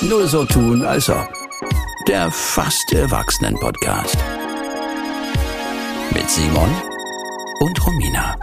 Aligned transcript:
Nur 0.00 0.26
so 0.26 0.44
tun, 0.46 0.82
als 0.84 1.10
ob. 1.10 1.28
Der 2.08 2.30
fast 2.30 2.90
Erwachsenen-Podcast. 2.92 4.16
Mit 6.14 6.30
Simon 6.30 6.70
und 7.60 7.86
Romina. 7.86 8.38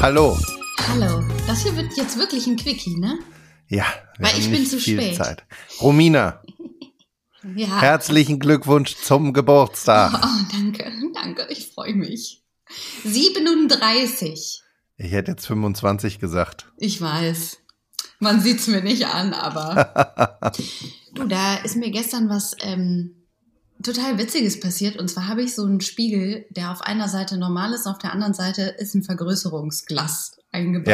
Hallo. 0.00 0.38
Hallo. 0.86 1.24
Das 1.48 1.62
hier 1.64 1.74
wird 1.76 1.96
jetzt 1.96 2.18
wirklich 2.18 2.46
ein 2.46 2.56
Quickie, 2.56 2.96
ne? 2.98 3.18
Ja, 3.66 3.84
wir 4.18 4.26
Weil 4.26 4.32
haben 4.34 4.40
ich 4.40 4.50
bin 4.50 4.64
zu 4.64 4.78
viel 4.78 5.00
spät. 5.02 5.16
Zeit. 5.16 5.44
Romina, 5.80 6.40
Ja. 7.56 7.80
herzlichen 7.80 8.38
Glückwunsch 8.38 8.94
zum 8.96 9.32
Geburtstag. 9.32 10.12
Oh, 10.22 10.44
danke, 10.52 10.92
danke, 11.14 11.46
ich 11.50 11.72
freue 11.74 11.94
mich. 11.94 12.44
37. 13.04 14.62
Ich 14.98 15.12
hätte 15.12 15.32
jetzt 15.32 15.46
25 15.46 16.20
gesagt. 16.20 16.70
Ich 16.76 17.00
weiß. 17.00 17.58
Man 18.20 18.40
sieht's 18.40 18.66
mir 18.66 18.82
nicht 18.82 19.06
an, 19.06 19.32
aber. 19.32 20.52
du, 21.14 21.24
da 21.26 21.56
ist 21.56 21.76
mir 21.76 21.90
gestern 21.90 22.28
was 22.28 22.52
ähm, 22.60 23.14
total 23.82 24.18
Witziges 24.18 24.58
passiert. 24.60 24.96
Und 24.96 25.08
zwar 25.08 25.28
habe 25.28 25.42
ich 25.42 25.54
so 25.54 25.64
einen 25.64 25.80
Spiegel, 25.80 26.46
der 26.50 26.72
auf 26.72 26.82
einer 26.82 27.08
Seite 27.08 27.36
normal 27.38 27.72
ist, 27.72 27.86
auf 27.86 27.98
der 27.98 28.12
anderen 28.12 28.34
Seite 28.34 28.62
ist 28.62 28.94
ein 28.94 29.02
Vergrößerungsglas 29.04 30.32
eingebaut. 30.50 30.86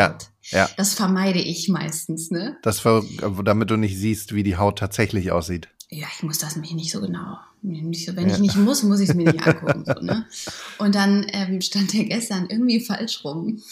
Ja, 0.50 0.58
ja. 0.58 0.70
Das 0.76 0.94
vermeide 0.94 1.38
ich 1.40 1.68
meistens, 1.68 2.30
ne? 2.30 2.56
Das 2.62 2.84
war, 2.84 3.02
damit 3.44 3.70
du 3.70 3.76
nicht 3.76 3.96
siehst, 3.96 4.34
wie 4.34 4.42
die 4.42 4.56
Haut 4.56 4.78
tatsächlich 4.78 5.30
aussieht. 5.32 5.68
ja, 5.90 6.06
ich 6.16 6.22
muss 6.24 6.38
das 6.38 6.56
mir 6.56 6.74
nicht 6.74 6.90
so 6.90 7.00
genau. 7.00 7.38
Nicht 7.62 8.04
so, 8.06 8.14
wenn 8.16 8.28
Ja. 8.28 8.34
ich 8.34 8.40
nicht 8.40 8.56
muss, 8.56 8.82
muss 8.82 9.00
ich 9.00 9.08
es 9.08 9.14
mir 9.14 9.32
nicht 9.32 9.46
angucken. 9.46 9.84
So, 9.86 10.00
ne? 10.04 10.26
Und 10.78 10.94
dann 10.94 11.24
ähm, 11.32 11.62
stand 11.62 11.92
der 11.94 12.04
gestern 12.04 12.46
irgendwie 12.50 12.80
falsch 12.84 13.24
rum. 13.24 13.62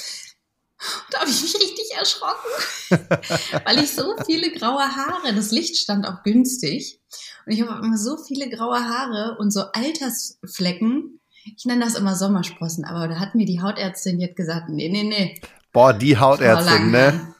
Da 1.11 1.21
habe 1.21 1.31
ich 1.31 1.43
mich 1.43 1.55
richtig 1.55 1.93
erschrocken, 1.97 2.51
weil 3.65 3.79
ich 3.79 3.93
so 3.93 4.15
viele 4.27 4.51
graue 4.53 4.83
Haare, 4.83 5.35
das 5.35 5.51
Licht 5.51 5.77
stand 5.77 6.07
auch 6.07 6.23
günstig. 6.23 7.01
Und 7.47 7.53
ich 7.53 7.63
habe 7.63 7.85
immer 7.85 7.97
so 7.97 8.17
viele 8.17 8.49
graue 8.51 8.79
Haare 8.79 9.37
und 9.39 9.51
so 9.51 9.63
Altersflecken. 9.73 11.21
Ich 11.57 11.65
nenne 11.65 11.85
das 11.85 11.95
immer 11.95 12.15
Sommersprossen, 12.15 12.85
aber 12.85 13.09
da 13.09 13.19
hat 13.19 13.35
mir 13.35 13.47
die 13.47 13.61
Hautärztin 13.61 14.21
jetzt 14.21 14.37
gesagt, 14.37 14.69
nee, 14.69 14.89
nee, 14.89 15.03
nee. 15.03 15.41
Boah, 15.73 15.93
die 15.93 16.19
Hautärztin, 16.19 16.91
ne? 16.91 17.35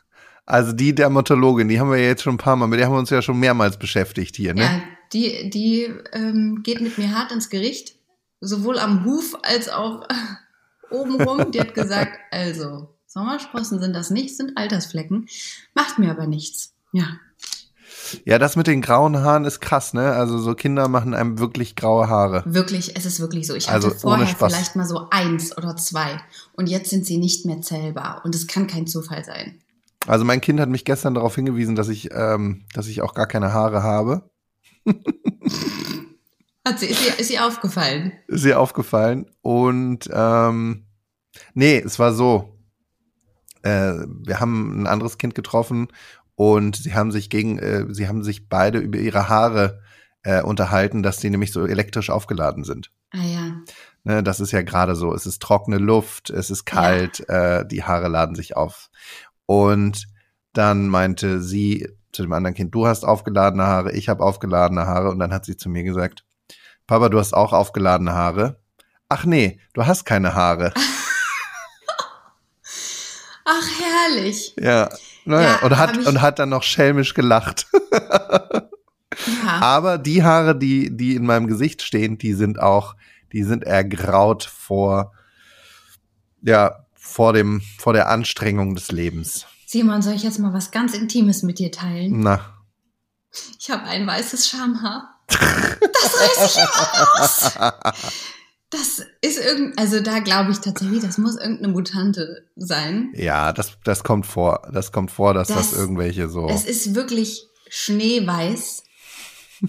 Also 0.45 0.73
die 0.73 0.95
Dermatologin, 0.95 1.69
die 1.69 1.79
haben 1.79 1.91
wir 1.91 1.99
jetzt 1.99 2.23
schon 2.23 2.35
ein 2.35 2.39
paar 2.39 2.57
Mal, 2.57 2.67
mit 2.67 2.81
der 2.81 2.87
haben 2.87 2.95
wir 2.95 2.99
uns 2.99 3.11
ja 3.11 3.23
schon 3.23 3.39
mehrmals 3.39 3.79
beschäftigt 3.79 4.35
hier, 4.37 4.55
ne? 4.55 4.63
Ja, 4.63 4.83
die, 5.13 5.51
die 5.51 5.89
ähm, 6.13 6.61
geht 6.63 6.81
mit 6.81 6.99
mir 6.99 7.15
hart 7.17 7.31
ins 7.33 7.49
Gericht, 7.49 7.95
sowohl 8.41 8.79
am 8.79 9.05
Huf 9.05 9.37
als 9.43 9.69
auch 9.69 10.07
obenrum. 10.91 11.53
Die 11.53 11.61
hat 11.61 11.75
gesagt, 11.75 12.19
also, 12.31 12.89
Sommersprossen 13.13 13.79
sind 13.79 13.95
das 13.95 14.09
nicht, 14.09 14.35
sind 14.37 14.57
Altersflecken. 14.57 15.29
Macht 15.75 15.99
mir 15.99 16.11
aber 16.11 16.27
nichts. 16.27 16.73
Ja. 16.93 17.19
Ja, 18.25 18.39
das 18.39 18.57
mit 18.57 18.67
den 18.67 18.81
grauen 18.81 19.19
Haaren 19.19 19.45
ist 19.45 19.61
krass, 19.61 19.93
ne? 19.93 20.13
Also 20.13 20.39
so 20.39 20.55
Kinder 20.55 20.89
machen 20.89 21.13
einem 21.13 21.39
wirklich 21.39 21.77
graue 21.77 22.09
Haare. 22.09 22.43
Wirklich, 22.47 22.97
es 22.97 23.05
ist 23.05 23.21
wirklich 23.21 23.47
so. 23.47 23.55
Ich 23.55 23.69
hatte 23.69 23.87
Also 23.87 23.91
vorher 23.91 24.27
vielleicht 24.27 24.77
mal 24.77 24.87
so 24.87 25.09
eins 25.11 25.57
oder 25.57 25.77
zwei 25.77 26.19
und 26.55 26.71
jetzt 26.71 26.89
sind 26.89 27.05
sie 27.05 27.19
nicht 27.19 27.45
mehr 27.45 27.61
zählbar 27.61 28.23
und 28.25 28.35
es 28.35 28.47
kann 28.47 28.67
kein 28.67 28.87
Zufall 28.87 29.25
sein. 29.25 29.61
Also 30.07 30.25
mein 30.25 30.41
Kind 30.41 30.59
hat 30.59 30.71
mich 30.71 30.87
gestern 30.87 31.15
darauf 31.15 31.35
hingewiesen, 31.35 31.77
dass 31.77 31.89
ich, 31.89 32.09
ähm, 32.13 32.65
dass 32.73 32.87
ich 32.87 33.03
auch 33.03 33.13
gar 33.13 33.27
keine 33.27 33.53
Haare 33.53 33.83
habe. 33.83 34.31
Hat 36.67 36.79
sie, 36.79 36.87
ist, 36.87 37.03
sie, 37.03 37.21
ist 37.21 37.29
sie 37.29 37.39
aufgefallen? 37.41 38.13
Ist 38.27 38.45
ihr 38.45 38.59
aufgefallen. 38.59 39.27
Und 39.43 40.09
ähm, 40.13 40.87
nee, 41.55 41.79
es 41.79 41.99
war 41.99 42.15
so. 42.15 42.52
Äh, 43.63 43.95
wir 44.07 44.41
haben 44.41 44.83
ein 44.83 44.87
anderes 44.87 45.19
Kind 45.19 45.35
getroffen 45.35 45.89
und 46.35 46.77
sie 46.77 46.95
haben 46.95 47.13
sich 47.13 47.31
gegen, 47.31 47.59
äh, 47.59 47.87
sie 47.91 48.09
haben 48.09 48.23
sich 48.23 48.49
beide 48.49 48.79
über 48.79 48.99
ihre 48.99 49.29
Haare 49.29 49.81
äh, 50.23 50.43
unterhalten, 50.43 51.03
dass 51.03 51.19
die 51.19 51.31
nämlich 51.31 51.53
so 51.53 51.67
elektrisch 51.67 52.11
aufgeladen 52.11 52.65
sind. 52.65 52.91
Ah 53.13 53.25
ja. 53.25 53.57
Ne, 54.05 54.23
das 54.23 54.41
ist 54.41 54.53
ja 54.53 54.63
gerade 54.63 54.97
so. 54.97 55.15
Es 55.15 55.27
ist 55.27 55.43
trockene 55.43 55.79
Luft, 55.79 56.31
es 56.31 56.51
ist 56.51 56.65
kalt, 56.65 57.29
äh, 57.29 57.67
die 57.67 57.85
Haare 57.85 58.09
laden 58.09 58.35
sich 58.35 58.57
auf. 58.57 58.91
Und 59.47 60.09
dann 60.53 60.89
meinte 60.89 61.41
sie 61.41 61.89
zu 62.13 62.23
dem 62.23 62.33
anderen 62.33 62.55
Kind, 62.55 62.75
du 62.75 62.87
hast 62.87 63.05
aufgeladene 63.05 63.65
Haare, 63.65 63.93
ich 63.93 64.09
habe 64.09 64.25
aufgeladene 64.25 64.87
Haare. 64.87 65.11
Und 65.11 65.19
dann 65.19 65.33
hat 65.33 65.45
sie 65.45 65.57
zu 65.57 65.69
mir 65.69 65.85
gesagt, 65.85 66.25
Papa, 66.87 67.09
du 67.09 67.19
hast 67.19 67.33
auch 67.33 67.53
aufgeladene 67.53 68.13
Haare. 68.13 68.61
Ach 69.09 69.25
nee, 69.25 69.61
du 69.75 69.87
hast 69.87 70.05
keine 70.05 70.35
Haare. 70.35 70.73
Ach, 73.45 73.69
herrlich. 73.81 74.55
ja. 74.59 74.89
Naja, 75.25 75.59
Ja, 75.61 75.67
und, 75.67 75.77
hat, 75.77 75.97
und 75.99 76.21
hat 76.21 76.39
dann 76.41 76.49
noch 76.49 76.63
schelmisch 76.65 77.15
gelacht. 77.15 77.67
Ja. 77.93 78.71
Aber 79.61 79.99
die 79.99 80.23
Haare, 80.25 80.59
die, 80.59 80.97
die 80.97 81.15
in 81.15 81.25
meinem 81.27 81.47
Gesicht 81.47 81.83
stehen, 81.83 82.19
die 82.19 82.35
sind 82.35 82.59
auch, 82.61 82.97
die 83.33 83.45
sind 83.45 83.63
ergraut 83.65 84.43
vor, 84.43 85.13
ja, 86.43 86.87
vor 86.95 87.33
dem, 87.33 87.63
vor 87.79 87.93
der 87.93 88.09
Anstrengung 88.09 88.75
des 88.75 88.91
Lebens. 88.91 89.47
Simon, 89.67 90.03
soll 90.03 90.15
ich 90.15 90.23
jetzt 90.25 90.39
mal 90.39 90.53
was 90.53 90.71
ganz 90.71 90.93
Intimes 90.95 91.43
mit 91.43 91.59
dir 91.59 91.71
teilen? 91.71 92.21
Na, 92.21 92.41
Ich 93.59 93.71
habe 93.71 93.85
ein 93.85 94.07
weißes 94.07 94.49
Schamhaar. 94.49 95.09
Das 95.81 96.21
reiß 96.21 96.51
ich 96.51 96.57
immer 96.59 96.99
raus. 97.21 97.59
Das 98.73 99.05
ist 99.21 99.39
irgend, 99.39 99.79
also 99.79 100.01
da 100.01 100.21
glaube 100.21 100.51
ich 100.51 100.59
tatsächlich, 100.59 101.03
das 101.03 101.19
muss 101.19 101.37
irgendeine 101.37 101.69
Mutante 101.69 102.49
sein. 102.57 103.13
ja, 103.15 103.53
das, 103.53 103.77
das 103.85 104.03
kommt 104.03 104.27
vor. 104.27 104.67
Das 104.73 104.93
kommt 104.93 105.11
vor, 105.11 105.35
dass 105.35 105.49
das, 105.49 105.71
Das- 105.71 105.79
irgendwelche 105.79 106.29
so. 106.31 106.49
Es 106.49 106.65
ist 106.65 106.95
wirklich 106.95 107.47
schneeweiß. 107.69 108.83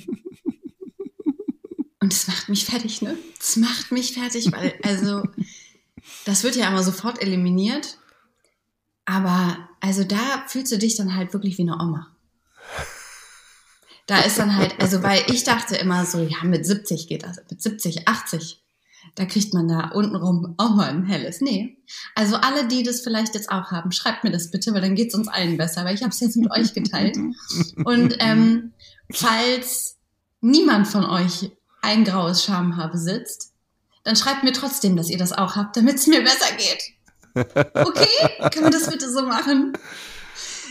Und 2.00 2.14
es 2.14 2.28
macht 2.28 2.50
mich 2.50 2.66
fertig, 2.66 3.02
ne? 3.02 3.18
Es 3.40 3.56
macht 3.58 3.92
mich 3.92 4.14
fertig, 4.14 4.52
weil, 4.52 4.74
also, 4.84 5.24
das 6.26 6.44
wird 6.44 6.56
ja 6.56 6.68
immer 6.68 6.84
sofort 6.84 7.22
eliminiert. 7.22 7.98
Aber, 9.06 9.70
also 9.82 10.04
da 10.04 10.46
fühlst 10.48 10.72
du 10.72 10.78
dich 10.78 10.96
dann 10.96 11.16
halt 11.16 11.34
wirklich 11.34 11.58
wie 11.58 11.64
eine 11.64 11.76
Oma. 11.76 12.08
Da 14.06 14.20
ist 14.22 14.38
dann 14.38 14.56
halt, 14.56 14.82
also, 14.82 15.02
weil 15.04 15.24
ich 15.32 15.44
dachte 15.46 15.76
immer 15.78 16.06
so, 16.06 16.20
ja, 16.20 16.44
mit 16.44 16.66
70 16.66 17.08
geht 17.08 17.24
das, 17.24 17.38
mit 17.50 17.62
70, 17.62 18.08
80. 18.08 18.63
Da 19.16 19.26
kriegt 19.26 19.54
man 19.54 19.68
da 19.68 19.90
untenrum 19.90 20.56
auch 20.58 20.76
mal 20.76 20.90
ein 20.90 21.06
helles. 21.06 21.42
Nee. 21.42 21.78
Also 22.16 22.36
alle, 22.38 22.68
die 22.68 22.84
das 22.84 23.02
vielleicht 23.02 23.36
jetzt 23.36 23.52
auch 23.52 23.72
haben, 23.72 23.92
schreibt 23.92 24.24
mir 24.24 24.32
das 24.32 24.50
bitte, 24.50 24.74
weil 24.74 24.82
dann 24.82 24.96
geht's 24.96 25.14
uns 25.14 25.28
allen 25.28 25.58
besser, 25.58 25.86
weil 25.86 25.96
ich 25.96 26.02
habe 26.02 26.12
es 26.12 26.20
jetzt 26.20 26.38
mit 26.38 26.52
euch 26.52 26.74
geteilt. 26.74 27.18
Und 27.86 28.16
ähm, 28.20 28.74
falls 29.12 29.98
niemand 30.42 30.88
von 30.88 31.06
euch 31.06 31.52
ein 31.82 32.04
graues 32.06 32.44
Schamhaar 32.44 32.92
besitzt, 32.92 33.52
dann 34.04 34.16
schreibt 34.16 34.44
mir 34.44 34.54
trotzdem, 34.54 34.98
dass 34.98 35.10
ihr 35.10 35.18
das 35.18 35.32
auch 35.32 35.56
habt, 35.56 35.78
damit 35.78 35.96
es 35.96 36.08
mir 36.08 36.24
besser 36.24 36.56
geht. 36.56 36.94
Okay? 37.36 38.50
Können 38.52 38.66
wir 38.66 38.72
das 38.72 38.90
bitte 38.90 39.12
so 39.12 39.24
machen? 39.24 39.74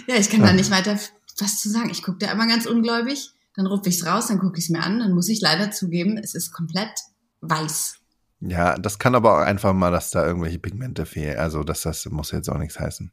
Ja, 0.07 0.17
ich 0.17 0.31
kann 0.31 0.43
da 0.43 0.53
nicht 0.53 0.71
weiter 0.71 0.99
was 1.39 1.61
zu 1.61 1.69
sagen. 1.71 1.91
Ich 1.91 2.03
gucke 2.03 2.19
da 2.19 2.31
immer 2.31 2.47
ganz 2.47 2.67
ungläubig, 2.67 3.33
dann 3.57 3.67
rufe 3.67 3.89
ich 3.89 3.97
es 3.97 4.07
raus, 4.07 4.29
dann 4.29 4.39
gucke 4.39 4.59
ich 4.59 4.65
es 4.65 4.71
mir 4.71 4.83
an, 4.83 4.99
dann 5.01 5.13
muss 5.13 5.29
ich 5.29 5.41
leider 5.41 5.71
zugeben, 5.71 6.19
es 6.19 6.35
ist 6.35 6.53
komplett 6.53 6.93
weiß. 7.41 7.97
Ja, 8.45 8.77
das 8.77 8.99
kann 8.99 9.15
aber 9.15 9.35
auch 9.35 9.43
einfach 9.43 9.73
mal, 9.73 9.91
dass 9.91 10.11
da 10.11 10.27
irgendwelche 10.27 10.59
Pigmente 10.59 11.07
fehlen. 11.07 11.39
Also, 11.39 11.63
das, 11.63 11.83
das 11.83 12.05
muss 12.07 12.31
jetzt 12.33 12.49
auch 12.49 12.59
nichts 12.59 12.79
heißen. 12.79 13.13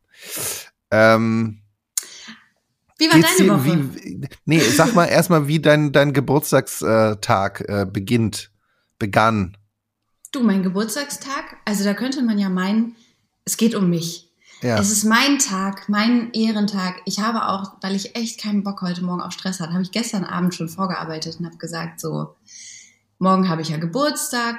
Ähm, 0.91 1.62
Wie 2.97 3.07
war 3.09 3.19
deine 3.19 3.38
dir- 3.38 3.53
Woche? 3.53 3.94
Wie, 3.94 4.28
nee, 4.45 4.59
sag 4.59 4.94
mal 4.95 5.06
erstmal, 5.06 5.47
wie 5.47 5.59
dein, 5.59 5.91
dein 5.91 6.13
Geburtstagstag 6.13 7.62
äh, 7.68 7.85
beginnt, 7.85 8.51
begann. 8.97 9.56
Du, 10.31 10.41
mein 10.44 10.63
Geburtstagstag, 10.63 11.57
also 11.66 11.84
da 11.84 11.94
könnte 11.94 12.22
man 12.22 12.38
ja 12.38 12.50
meinen, 12.50 12.95
es 13.45 13.57
geht 13.57 13.75
um 13.75 13.89
mich. 13.89 14.25
Ja. 14.62 14.78
Es 14.78 14.91
ist 14.91 15.06
mein 15.06 15.39
Tag, 15.39 15.88
mein 15.88 16.31
Ehrentag. 16.34 16.95
Ich 17.06 17.19
habe 17.19 17.47
auch, 17.47 17.78
weil 17.81 17.95
ich 17.95 18.16
echt 18.18 18.41
keinen 18.41 18.63
Bock 18.63 18.81
heute 18.81 19.04
Morgen 19.04 19.21
auf 19.21 19.31
Stress 19.31 19.59
hatte, 19.62 19.71
habe 19.71 19.83
ich 19.83 19.92
gestern 19.92 20.25
Abend 20.25 20.54
schon 20.54 20.68
vorgearbeitet 20.68 21.38
und 21.39 21.45
habe 21.45 21.57
gesagt, 21.57 22.01
so, 22.01 22.36
morgen 23.19 23.48
habe 23.48 23.62
ich 23.62 23.69
ja 23.69 23.77
Geburtstag, 23.77 24.57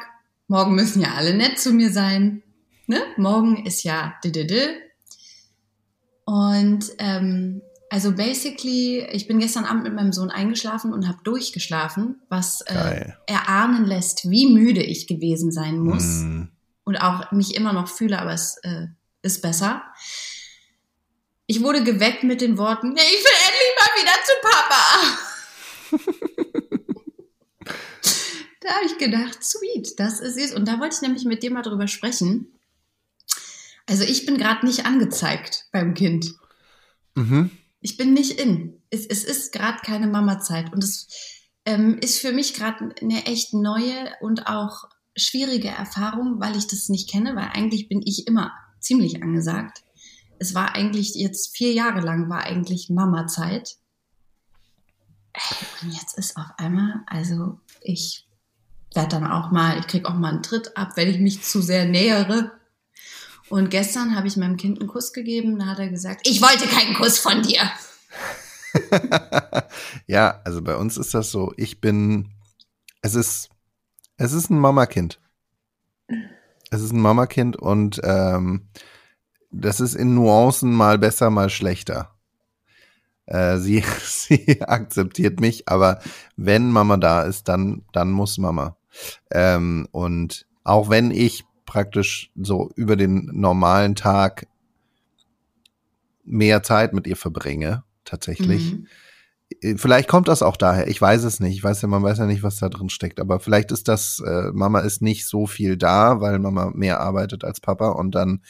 morgen 0.51 0.75
müssen 0.75 1.01
ja 1.01 1.15
alle 1.15 1.33
nett 1.33 1.59
zu 1.61 1.73
mir 1.73 1.93
sein. 1.93 2.43
Ne? 2.87 3.01
Morgen 3.17 3.65
ist 3.65 3.85
ja 3.85 4.15
didede. 4.25 4.75
Und 6.25 6.87
ähm, 6.99 7.63
also 7.89 8.13
basically, 8.13 9.07
ich 9.13 9.29
bin 9.29 9.39
gestern 9.39 9.65
Abend 9.65 9.85
mit 9.85 9.95
meinem 9.95 10.13
Sohn 10.13 10.31
eingeschlafen 10.31 10.93
und 10.93 11.07
habe 11.07 11.19
durchgeschlafen, 11.23 12.21
was 12.29 12.63
äh, 12.63 13.13
erahnen 13.27 13.85
lässt, 13.85 14.29
wie 14.29 14.53
müde 14.53 14.83
ich 14.83 15.07
gewesen 15.07 15.53
sein 15.53 15.79
muss 15.79 16.05
Mm. 16.23 16.49
und 16.85 16.97
auch 16.97 17.31
mich 17.31 17.55
immer 17.55 17.73
noch 17.73 17.87
fühle, 17.89 18.19
aber 18.19 18.33
es 18.33 18.59
äh, 18.63 18.87
ist 19.23 19.43
besser. 19.43 19.85
Ich 21.47 21.63
wurde 21.63 21.85
geweckt 21.85 22.25
mit 22.25 22.41
den 22.41 22.59
Worten, 22.59 22.97
ich 22.97 23.03
will 23.03 23.39
endlich 23.47 23.77
mal 23.79 23.91
wieder 24.03 24.17
zu 24.25 24.33
Papa. 24.43 25.31
Da 28.71 28.77
habe 28.77 28.87
ich 28.87 28.99
gedacht, 28.99 29.43
sweet, 29.43 29.99
das 29.99 30.21
ist 30.21 30.39
es. 30.39 30.55
Und 30.55 30.69
da 30.69 30.79
wollte 30.79 30.95
ich 30.95 31.03
nämlich 31.03 31.25
mit 31.25 31.43
dir 31.43 31.51
mal 31.51 31.63
drüber 31.63 31.89
sprechen. 31.89 32.47
Also 33.87 34.05
ich 34.05 34.27
bin 34.27 34.39
gerade 34.39 34.65
nicht 34.65 34.87
angezeigt 34.87 35.67
beim 35.73 35.95
Kind. 35.95 36.35
Mhm. 37.17 37.51
Ich 37.81 37.97
bin 37.97 38.15
nicht 38.15 38.39
in. 38.39 38.81
Es, 38.91 39.07
es 39.07 39.25
ist 39.25 39.53
gerade 39.53 39.79
keine 39.85 40.07
Mama-Zeit. 40.07 40.73
Und 40.73 40.85
es 40.85 41.09
ähm, 41.65 41.99
ist 41.99 42.21
für 42.21 42.31
mich 42.31 42.55
gerade 42.55 42.95
eine 43.01 43.27
echt 43.27 43.55
neue 43.55 44.13
und 44.21 44.47
auch 44.47 44.85
schwierige 45.17 45.69
Erfahrung, 45.69 46.41
weil 46.41 46.57
ich 46.57 46.69
das 46.69 46.89
nicht 46.89 47.11
kenne, 47.11 47.35
weil 47.35 47.51
eigentlich 47.53 47.89
bin 47.89 48.03
ich 48.05 48.29
immer 48.29 48.53
ziemlich 48.79 49.21
angesagt. 49.21 49.83
Es 50.39 50.55
war 50.55 50.77
eigentlich 50.77 51.17
jetzt 51.17 51.57
vier 51.57 51.73
Jahre 51.73 52.01
lang 52.01 52.31
war 52.31 52.45
eigentlich 52.45 52.89
Mama-Zeit. 52.89 53.79
Und 55.83 55.91
jetzt 55.91 56.17
ist 56.17 56.37
auf 56.37 56.47
einmal, 56.57 57.03
also 57.07 57.59
ich 57.81 58.29
werde 58.95 59.09
dann 59.09 59.27
auch 59.27 59.51
mal, 59.51 59.79
ich 59.79 59.87
kriege 59.87 60.09
auch 60.09 60.15
mal 60.15 60.31
einen 60.31 60.43
Tritt 60.43 60.77
ab, 60.77 60.93
wenn 60.97 61.09
ich 61.09 61.19
mich 61.19 61.43
zu 61.43 61.61
sehr 61.63 61.85
nähere. 61.85 62.53
Und 63.49 63.71
gestern 63.71 64.17
habe 64.17 64.29
ich 64.29 64.37
meinem 64.37 64.57
Kind 64.57 64.79
einen 64.79 64.89
Kuss 64.89 65.13
gegeben, 65.13 65.59
da 65.59 65.67
hat 65.67 65.79
er 65.79 65.89
gesagt, 65.89 66.27
ich 66.27 66.41
wollte 66.41 66.67
keinen 66.67 66.95
Kuss 66.95 67.19
von 67.19 67.43
dir. 67.43 67.61
ja, 70.07 70.41
also 70.45 70.63
bei 70.63 70.77
uns 70.77 70.97
ist 70.97 71.15
das 71.15 71.31
so, 71.31 71.53
ich 71.57 71.81
bin, 71.81 72.31
es 73.03 73.15
ist, 73.15 73.49
es 74.17 74.33
ist 74.33 74.51
ein 74.51 74.59
Mamakind. 74.59 75.21
Es 76.71 76.83
ist 76.83 76.93
ein 76.93 77.01
Mamakind 77.01 77.57
und 77.57 78.01
ähm, 78.05 78.69
das 79.51 79.81
ist 79.81 79.95
in 79.95 80.15
Nuancen 80.15 80.73
mal 80.73 80.99
besser, 80.99 81.31
mal 81.31 81.51
schlechter. 81.51 82.15
Äh, 83.27 83.59
sie, 83.59 83.83
sie 84.03 84.63
akzeptiert 84.63 85.41
mich, 85.41 85.69
aber 85.69 86.01
wenn 86.37 86.71
Mama 86.71 86.97
da 86.97 87.23
ist, 87.23 87.49
dann, 87.49 87.85
dann 87.93 88.11
muss 88.11 88.39
Mama. 88.39 88.77
Ähm, 89.31 89.89
und 89.93 90.47
auch 90.65 90.91
wenn 90.91 91.11
ich 91.11 91.45
praktisch 91.67 92.31
so 92.41 92.71
über 92.75 92.97
den 92.97 93.31
normalen 93.33 93.95
Tag 93.95 94.47
mehr 96.25 96.63
Zeit 96.63 96.93
mit 96.93 97.07
ihr 97.07 97.17
verbringe, 97.17 97.85
tatsächlich. 98.05 98.73
Mhm. 98.73 98.87
Äh, 99.61 99.77
vielleicht 99.77 100.09
kommt 100.09 100.29
das 100.29 100.43
auch 100.43 100.57
daher. 100.57 100.89
Ich 100.89 101.01
weiß 101.01 101.25
es 101.25 101.41
nicht. 101.41 101.55
Ich 101.55 101.65
weiß 101.65 101.83
ja, 101.83 101.89
man 101.89 102.03
weiß 102.03 102.19
ja 102.19 102.27
nicht, 102.27 102.43
was 102.43 102.57
da 102.57 102.69
drin 102.69 102.89
steckt. 102.89 103.21
Aber 103.21 103.41
vielleicht 103.41 103.73
ist 103.73 103.89
das, 103.89 104.23
äh, 104.25 104.51
Mama 104.53 104.81
ist 104.81 105.03
nicht 105.03 105.27
so 105.27 105.47
viel 105.47 105.77
da, 105.77 106.21
weil 106.21 106.39
Mama 106.39 106.71
mehr 106.75 107.01
arbeitet 107.01 107.45
als 107.45 107.61
Papa 107.61 107.91
und 107.91 108.15
dann 108.15 108.43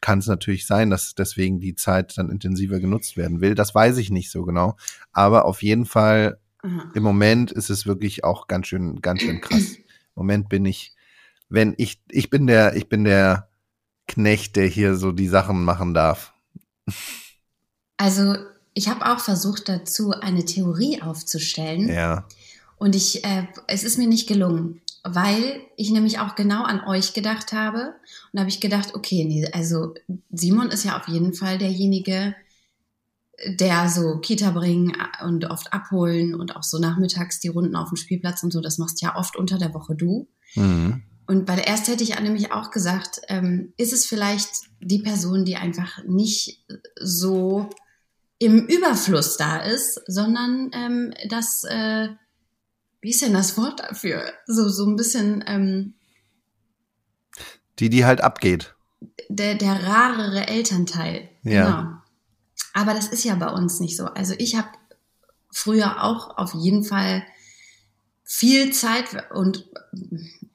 kann 0.00 0.20
es 0.20 0.26
natürlich 0.26 0.66
sein, 0.66 0.88
dass 0.88 1.14
deswegen 1.14 1.60
die 1.60 1.74
Zeit 1.74 2.16
dann 2.16 2.30
intensiver 2.30 2.80
genutzt 2.80 3.16
werden 3.16 3.40
will. 3.40 3.54
Das 3.54 3.74
weiß 3.74 3.98
ich 3.98 4.10
nicht 4.10 4.30
so 4.30 4.44
genau. 4.44 4.76
Aber 5.12 5.44
auf 5.44 5.62
jeden 5.62 5.84
Fall, 5.84 6.38
mhm. 6.62 6.90
im 6.94 7.02
Moment 7.02 7.52
ist 7.52 7.70
es 7.70 7.86
wirklich 7.86 8.24
auch 8.24 8.46
ganz 8.46 8.66
schön, 8.66 9.00
ganz 9.00 9.22
schön 9.22 9.40
krass. 9.40 9.76
Im 10.16 10.26
Moment 10.26 10.48
bin 10.48 10.66
ich, 10.66 10.92
wenn 11.48 11.74
ich, 11.78 12.02
ich 12.10 12.28
bin 12.28 12.46
der, 12.46 12.76
ich 12.76 12.88
bin 12.88 13.04
der 13.04 13.48
Knecht, 14.06 14.56
der 14.56 14.66
hier 14.66 14.96
so 14.96 15.12
die 15.12 15.28
Sachen 15.28 15.64
machen 15.64 15.94
darf. 15.94 16.34
Also, 17.96 18.36
ich 18.74 18.88
habe 18.88 19.06
auch 19.06 19.20
versucht 19.20 19.68
dazu 19.68 20.10
eine 20.10 20.44
Theorie 20.44 21.00
aufzustellen. 21.00 21.88
Ja. 21.88 22.26
Und 22.76 22.96
ich, 22.96 23.24
äh, 23.24 23.46
es 23.66 23.84
ist 23.84 23.98
mir 23.98 24.08
nicht 24.08 24.28
gelungen 24.28 24.82
weil 25.02 25.62
ich 25.76 25.90
nämlich 25.90 26.18
auch 26.18 26.34
genau 26.34 26.62
an 26.64 26.84
euch 26.84 27.14
gedacht 27.14 27.52
habe. 27.52 27.80
Und 27.80 28.34
da 28.34 28.40
habe 28.40 28.50
ich 28.50 28.60
gedacht, 28.60 28.94
okay, 28.94 29.24
nee, 29.24 29.48
also 29.52 29.94
Simon 30.30 30.68
ist 30.68 30.84
ja 30.84 30.98
auf 30.98 31.08
jeden 31.08 31.32
Fall 31.32 31.58
derjenige, 31.58 32.34
der 33.46 33.88
so 33.88 34.18
Kita 34.18 34.50
bringen 34.50 34.96
und 35.24 35.46
oft 35.46 35.72
abholen 35.72 36.34
und 36.34 36.56
auch 36.56 36.62
so 36.62 36.78
nachmittags 36.78 37.40
die 37.40 37.48
Runden 37.48 37.76
auf 37.76 37.88
dem 37.88 37.96
Spielplatz 37.96 38.42
und 38.42 38.52
so, 38.52 38.60
das 38.60 38.78
machst 38.78 39.00
ja 39.02 39.16
oft 39.16 39.36
unter 39.36 39.58
der 39.58 39.74
Woche 39.74 39.94
du. 39.94 40.28
Mhm. 40.54 41.02
Und 41.26 41.46
bei 41.46 41.54
der 41.54 41.68
ersten 41.68 41.92
hätte 41.92 42.02
ich 42.02 42.18
nämlich 42.18 42.52
auch 42.52 42.70
gesagt, 42.70 43.20
ähm, 43.28 43.72
ist 43.76 43.92
es 43.92 44.04
vielleicht 44.04 44.50
die 44.80 44.98
Person, 44.98 45.44
die 45.44 45.56
einfach 45.56 46.02
nicht 46.04 46.64
so 47.00 47.70
im 48.38 48.66
Überfluss 48.66 49.36
da 49.36 49.58
ist, 49.58 50.00
sondern 50.06 50.70
ähm, 50.72 51.14
dass 51.28 51.62
äh, 51.64 52.08
wie 53.00 53.10
ist 53.10 53.22
denn 53.22 53.32
das 53.32 53.56
Wort 53.56 53.80
dafür? 53.80 54.24
So, 54.46 54.68
so 54.68 54.86
ein 54.86 54.96
bisschen. 54.96 55.42
Ähm, 55.46 55.94
die, 57.78 57.88
die 57.88 58.04
halt 58.04 58.20
abgeht. 58.20 58.74
Der, 59.28 59.54
der 59.54 59.84
rarere 59.84 60.48
Elternteil. 60.48 61.30
Ja. 61.42 61.64
Genau. 61.64 61.99
Aber 62.72 62.94
das 62.94 63.08
ist 63.08 63.24
ja 63.24 63.34
bei 63.34 63.48
uns 63.48 63.80
nicht 63.80 63.96
so. 63.96 64.06
Also 64.06 64.34
ich 64.38 64.56
habe 64.56 64.68
früher 65.50 66.04
auch 66.04 66.36
auf 66.38 66.54
jeden 66.54 66.84
Fall 66.84 67.24
viel 68.24 68.72
Zeit 68.72 69.06
und 69.34 69.68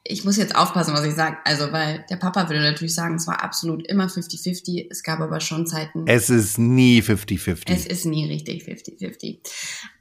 ich 0.07 0.23
muss 0.23 0.37
jetzt 0.37 0.55
aufpassen, 0.55 0.93
was 0.93 1.03
ich 1.03 1.15
sage. 1.15 1.37
Also, 1.43 1.71
weil 1.71 2.05
der 2.09 2.15
Papa 2.17 2.47
würde 2.47 2.61
natürlich 2.61 2.93
sagen, 2.93 3.15
es 3.15 3.27
war 3.27 3.43
absolut 3.43 3.85
immer 3.87 4.05
50-50. 4.05 4.87
Es 4.89 5.03
gab 5.03 5.19
aber 5.19 5.41
schon 5.41 5.65
Zeiten. 5.65 6.07
Es 6.07 6.29
ist 6.29 6.59
nie 6.59 7.01
50-50. 7.01 7.63
Es 7.67 7.85
ist 7.87 8.05
nie 8.05 8.25
richtig 8.27 8.63
50-50. 8.63 9.39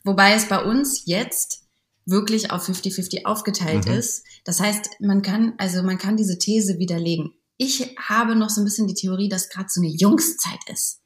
Wobei 0.05 0.35
es 0.35 0.47
bei 0.47 0.63
uns 0.63 1.03
jetzt 1.07 1.63
wirklich 2.05 2.51
auf 2.51 2.69
50-50 2.69 3.25
aufgeteilt 3.25 3.87
mhm. 3.87 3.95
ist. 3.95 4.25
Das 4.45 4.61
heißt, 4.61 5.01
man 5.01 5.23
kann, 5.23 5.55
also 5.57 5.83
man 5.83 5.97
kann 5.97 6.19
diese 6.19 6.39
These 6.39 6.79
widerlegen. 6.79 7.33
Ich 7.57 7.97
habe 7.99 8.37
noch 8.37 8.51
so 8.51 8.61
ein 8.61 8.65
bisschen 8.65 8.87
die 8.87 8.95
Theorie, 8.95 9.31
dass 9.31 9.49
gerade 9.49 9.69
so 9.71 9.81
eine 9.81 9.91
Jungszeit 9.91 10.61
ist. 10.71 11.01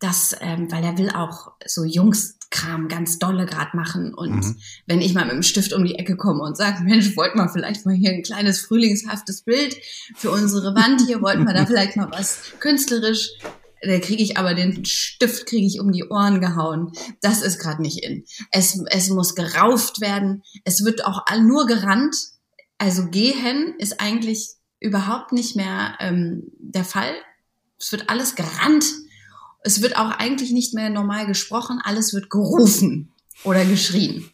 Das, 0.00 0.36
ähm, 0.40 0.70
weil 0.70 0.84
er 0.84 0.96
will 0.96 1.10
auch 1.10 1.52
so 1.66 1.84
Jungskram 1.84 2.88
ganz 2.88 3.18
dolle 3.18 3.46
gerade 3.46 3.76
machen. 3.76 4.14
Und 4.14 4.44
mhm. 4.44 4.56
wenn 4.86 5.00
ich 5.00 5.14
mal 5.14 5.24
mit 5.24 5.34
dem 5.34 5.42
Stift 5.42 5.72
um 5.72 5.84
die 5.84 5.96
Ecke 5.96 6.16
komme 6.16 6.42
und 6.42 6.56
sage, 6.56 6.84
Mensch, 6.84 7.16
wollten 7.16 7.38
wir 7.38 7.48
vielleicht 7.48 7.84
mal 7.84 7.94
hier 7.94 8.10
ein 8.10 8.22
kleines 8.22 8.60
frühlingshaftes 8.60 9.42
Bild 9.42 9.76
für 10.14 10.30
unsere 10.30 10.74
Wand 10.74 11.02
hier, 11.06 11.20
wollten 11.20 11.46
wir 11.46 11.54
da 11.54 11.66
vielleicht 11.66 11.96
mal 11.96 12.10
was 12.12 12.42
künstlerisch 12.60 13.30
da 13.82 13.98
kriege 14.00 14.22
ich 14.22 14.36
aber 14.36 14.54
den 14.54 14.84
Stift 14.84 15.46
kriege 15.46 15.66
ich 15.66 15.80
um 15.80 15.92
die 15.92 16.04
Ohren 16.04 16.40
gehauen. 16.40 16.92
Das 17.20 17.42
ist 17.42 17.58
gerade 17.58 17.82
nicht 17.82 18.02
in. 18.02 18.24
Es, 18.50 18.80
es 18.86 19.10
muss 19.10 19.34
gerauft 19.34 20.00
werden. 20.00 20.42
Es 20.64 20.84
wird 20.84 21.04
auch 21.04 21.24
nur 21.40 21.66
gerannt. 21.66 22.16
Also 22.78 23.06
gehen 23.06 23.74
ist 23.78 24.00
eigentlich 24.00 24.50
überhaupt 24.80 25.32
nicht 25.32 25.56
mehr 25.56 25.96
ähm, 26.00 26.50
der 26.58 26.84
Fall. 26.84 27.12
Es 27.78 27.92
wird 27.92 28.10
alles 28.10 28.34
gerannt. 28.34 28.84
Es 29.68 29.82
wird 29.82 29.98
auch 29.98 30.10
eigentlich 30.12 30.50
nicht 30.50 30.72
mehr 30.72 30.88
normal 30.88 31.26
gesprochen. 31.26 31.78
Alles 31.84 32.14
wird 32.14 32.30
gerufen 32.30 33.12
oder 33.44 33.66
geschrien. 33.66 34.30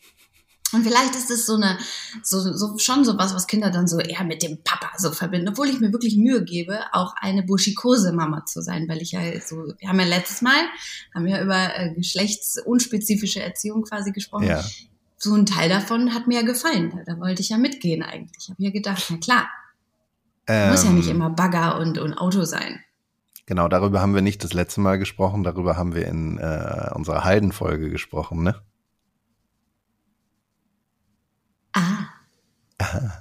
Und 0.72 0.84
vielleicht 0.84 1.16
ist 1.16 1.28
es 1.28 1.44
so 1.44 1.56
eine, 1.56 1.76
so, 2.22 2.40
so 2.56 2.78
schon 2.78 3.04
so 3.04 3.18
was, 3.18 3.34
was 3.34 3.48
Kinder 3.48 3.70
dann 3.70 3.88
so 3.88 3.98
eher 3.98 4.22
mit 4.22 4.44
dem 4.44 4.62
Papa 4.62 4.90
so 4.96 5.10
verbinden, 5.10 5.48
obwohl 5.48 5.68
ich 5.68 5.80
mir 5.80 5.92
wirklich 5.92 6.16
Mühe 6.16 6.44
gebe, 6.44 6.78
auch 6.92 7.14
eine 7.16 7.42
buschikose 7.42 8.12
Mama 8.12 8.46
zu 8.46 8.62
sein, 8.62 8.88
weil 8.88 9.02
ich 9.02 9.10
ja 9.10 9.20
so, 9.40 9.56
wir 9.76 9.88
haben 9.88 9.98
ja 9.98 10.06
letztes 10.06 10.40
Mal, 10.40 10.60
haben 11.12 11.26
ja 11.26 11.42
über 11.42 11.76
äh, 11.76 11.94
geschlechtsunspezifische 11.94 13.42
Erziehung 13.42 13.82
quasi 13.82 14.12
gesprochen. 14.12 14.46
Ja. 14.46 14.64
So 15.16 15.34
ein 15.34 15.46
Teil 15.46 15.68
davon 15.68 16.14
hat 16.14 16.28
mir 16.28 16.40
ja 16.40 16.46
gefallen. 16.46 16.92
Da, 16.94 17.14
da 17.14 17.20
wollte 17.20 17.42
ich 17.42 17.48
ja 17.48 17.58
mitgehen 17.58 18.04
eigentlich. 18.04 18.44
Ich 18.44 18.50
habe 18.50 18.62
ja 18.62 18.70
gedacht, 18.70 19.04
na 19.10 19.16
klar, 19.16 19.48
ähm, 20.46 20.70
muss 20.70 20.84
ja 20.84 20.90
nicht 20.90 21.08
ähm. 21.08 21.16
immer 21.16 21.30
Bagger 21.30 21.80
und, 21.80 21.98
und 21.98 22.14
Auto 22.14 22.44
sein. 22.44 22.84
Genau, 23.46 23.68
darüber 23.68 24.00
haben 24.00 24.14
wir 24.14 24.22
nicht 24.22 24.42
das 24.42 24.54
letzte 24.54 24.80
Mal 24.80 24.98
gesprochen, 24.98 25.42
darüber 25.42 25.76
haben 25.76 25.94
wir 25.94 26.06
in 26.06 26.38
äh, 26.38 26.90
unserer 26.94 27.24
Haldenfolge 27.24 27.90
gesprochen, 27.90 28.42
ne? 28.42 28.62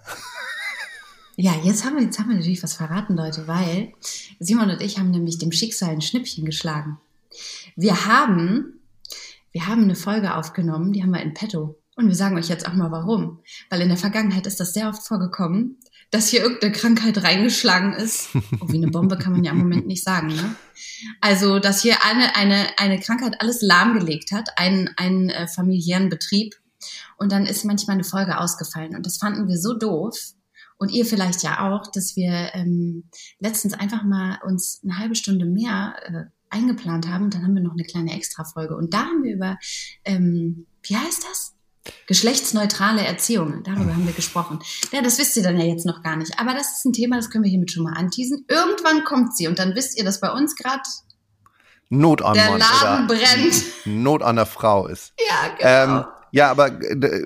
Ja, 1.35 1.55
jetzt 1.63 1.83
haben, 1.83 1.95
wir, 1.95 2.03
jetzt 2.03 2.19
haben 2.19 2.29
wir 2.29 2.35
natürlich 2.35 2.61
was 2.61 2.75
verraten, 2.75 3.15
Leute, 3.15 3.47
weil 3.47 3.93
Simon 4.39 4.69
und 4.69 4.81
ich 4.83 4.99
haben 4.99 5.09
nämlich 5.09 5.39
dem 5.39 5.51
Schicksal 5.51 5.89
ein 5.89 6.01
Schnippchen 6.01 6.45
geschlagen. 6.45 6.99
Wir 7.75 8.05
haben, 8.05 8.79
wir 9.51 9.65
haben 9.65 9.81
eine 9.81 9.95
Folge 9.95 10.35
aufgenommen, 10.35 10.93
die 10.93 11.01
haben 11.01 11.09
wir 11.09 11.23
in 11.23 11.33
petto. 11.33 11.79
Und 11.95 12.07
wir 12.07 12.15
sagen 12.15 12.37
euch 12.37 12.49
jetzt 12.49 12.67
auch 12.67 12.73
mal 12.73 12.91
warum. 12.91 13.39
Weil 13.71 13.81
in 13.81 13.89
der 13.89 13.97
Vergangenheit 13.97 14.45
ist 14.45 14.59
das 14.59 14.73
sehr 14.73 14.89
oft 14.89 15.01
vorgekommen, 15.01 15.79
dass 16.13 16.27
hier 16.27 16.43
irgendeine 16.43 16.71
Krankheit 16.71 17.23
reingeschlagen 17.23 17.93
ist. 17.93 18.29
Oh, 18.59 18.67
wie 18.69 18.77
eine 18.77 18.91
Bombe 18.91 19.17
kann 19.17 19.33
man 19.33 19.43
ja 19.43 19.51
im 19.51 19.57
Moment 19.57 19.87
nicht 19.87 20.03
sagen, 20.03 20.27
ne? 20.27 20.55
Also, 21.21 21.59
dass 21.59 21.81
hier 21.81 22.05
eine, 22.05 22.35
eine, 22.35 22.67
eine 22.77 22.99
Krankheit 22.99 23.41
alles 23.41 23.61
lahmgelegt 23.61 24.31
hat, 24.31 24.49
einen, 24.57 24.89
einen 24.95 25.29
äh, 25.29 25.47
familiären 25.47 26.09
Betrieb 26.09 26.53
und 27.17 27.31
dann 27.31 27.45
ist 27.45 27.65
manchmal 27.65 27.95
eine 27.95 28.03
Folge 28.03 28.37
ausgefallen. 28.37 28.95
Und 28.95 29.05
das 29.05 29.17
fanden 29.17 29.47
wir 29.47 29.57
so 29.57 29.73
doof. 29.73 30.15
Und 30.77 30.91
ihr 30.91 31.05
vielleicht 31.05 31.41
ja 31.43 31.71
auch, 31.71 31.89
dass 31.91 32.15
wir 32.15 32.51
ähm, 32.53 33.05
letztens 33.39 33.73
einfach 33.73 34.03
mal 34.03 34.39
uns 34.45 34.81
eine 34.83 34.97
halbe 34.99 35.15
Stunde 35.15 35.45
mehr 35.45 35.95
äh, 36.03 36.23
eingeplant 36.49 37.07
haben. 37.07 37.25
Und 37.25 37.33
dann 37.33 37.43
haben 37.43 37.55
wir 37.55 37.63
noch 37.63 37.73
eine 37.73 37.85
kleine 37.85 38.13
Extra-Folge. 38.13 38.75
Und 38.75 38.93
da 38.93 39.05
haben 39.05 39.23
wir 39.23 39.33
über, 39.33 39.57
ähm, 40.05 40.67
wie 40.83 40.95
heißt 40.95 41.23
das? 41.23 41.52
Geschlechtsneutrale 42.07 43.05
Erziehung. 43.05 43.63
Darüber 43.63 43.93
haben 43.93 44.05
wir 44.05 44.13
gesprochen. 44.13 44.59
Ja, 44.91 45.01
das 45.01 45.19
wisst 45.19 45.35
ihr 45.35 45.43
dann 45.43 45.59
ja 45.59 45.65
jetzt 45.65 45.85
noch 45.85 46.01
gar 46.01 46.15
nicht. 46.15 46.39
Aber 46.39 46.53
das 46.53 46.77
ist 46.77 46.85
ein 46.85 46.93
Thema, 46.93 47.17
das 47.17 47.29
können 47.29 47.43
wir 47.43 47.51
hiermit 47.51 47.71
schon 47.71 47.83
mal 47.83 47.93
anteasen. 47.93 48.45
Irgendwann 48.47 49.03
kommt 49.03 49.35
sie 49.35 49.47
und 49.47 49.59
dann 49.59 49.75
wisst 49.75 49.97
ihr, 49.97 50.03
dass 50.03 50.19
bei 50.19 50.31
uns 50.31 50.55
gerade 50.55 50.83
Not 51.89 52.21
an 52.21 52.33
der 52.33 52.57
Laden 52.57 53.07
brennt. 53.07 53.63
Not 53.85 54.23
an 54.23 54.37
der 54.37 54.45
Frau 54.45 54.87
ist. 54.87 55.13
Ja, 55.19 55.83
genau. 55.83 55.99
Ähm, 55.99 56.05
ja, 56.31 56.49
aber, 56.49 56.71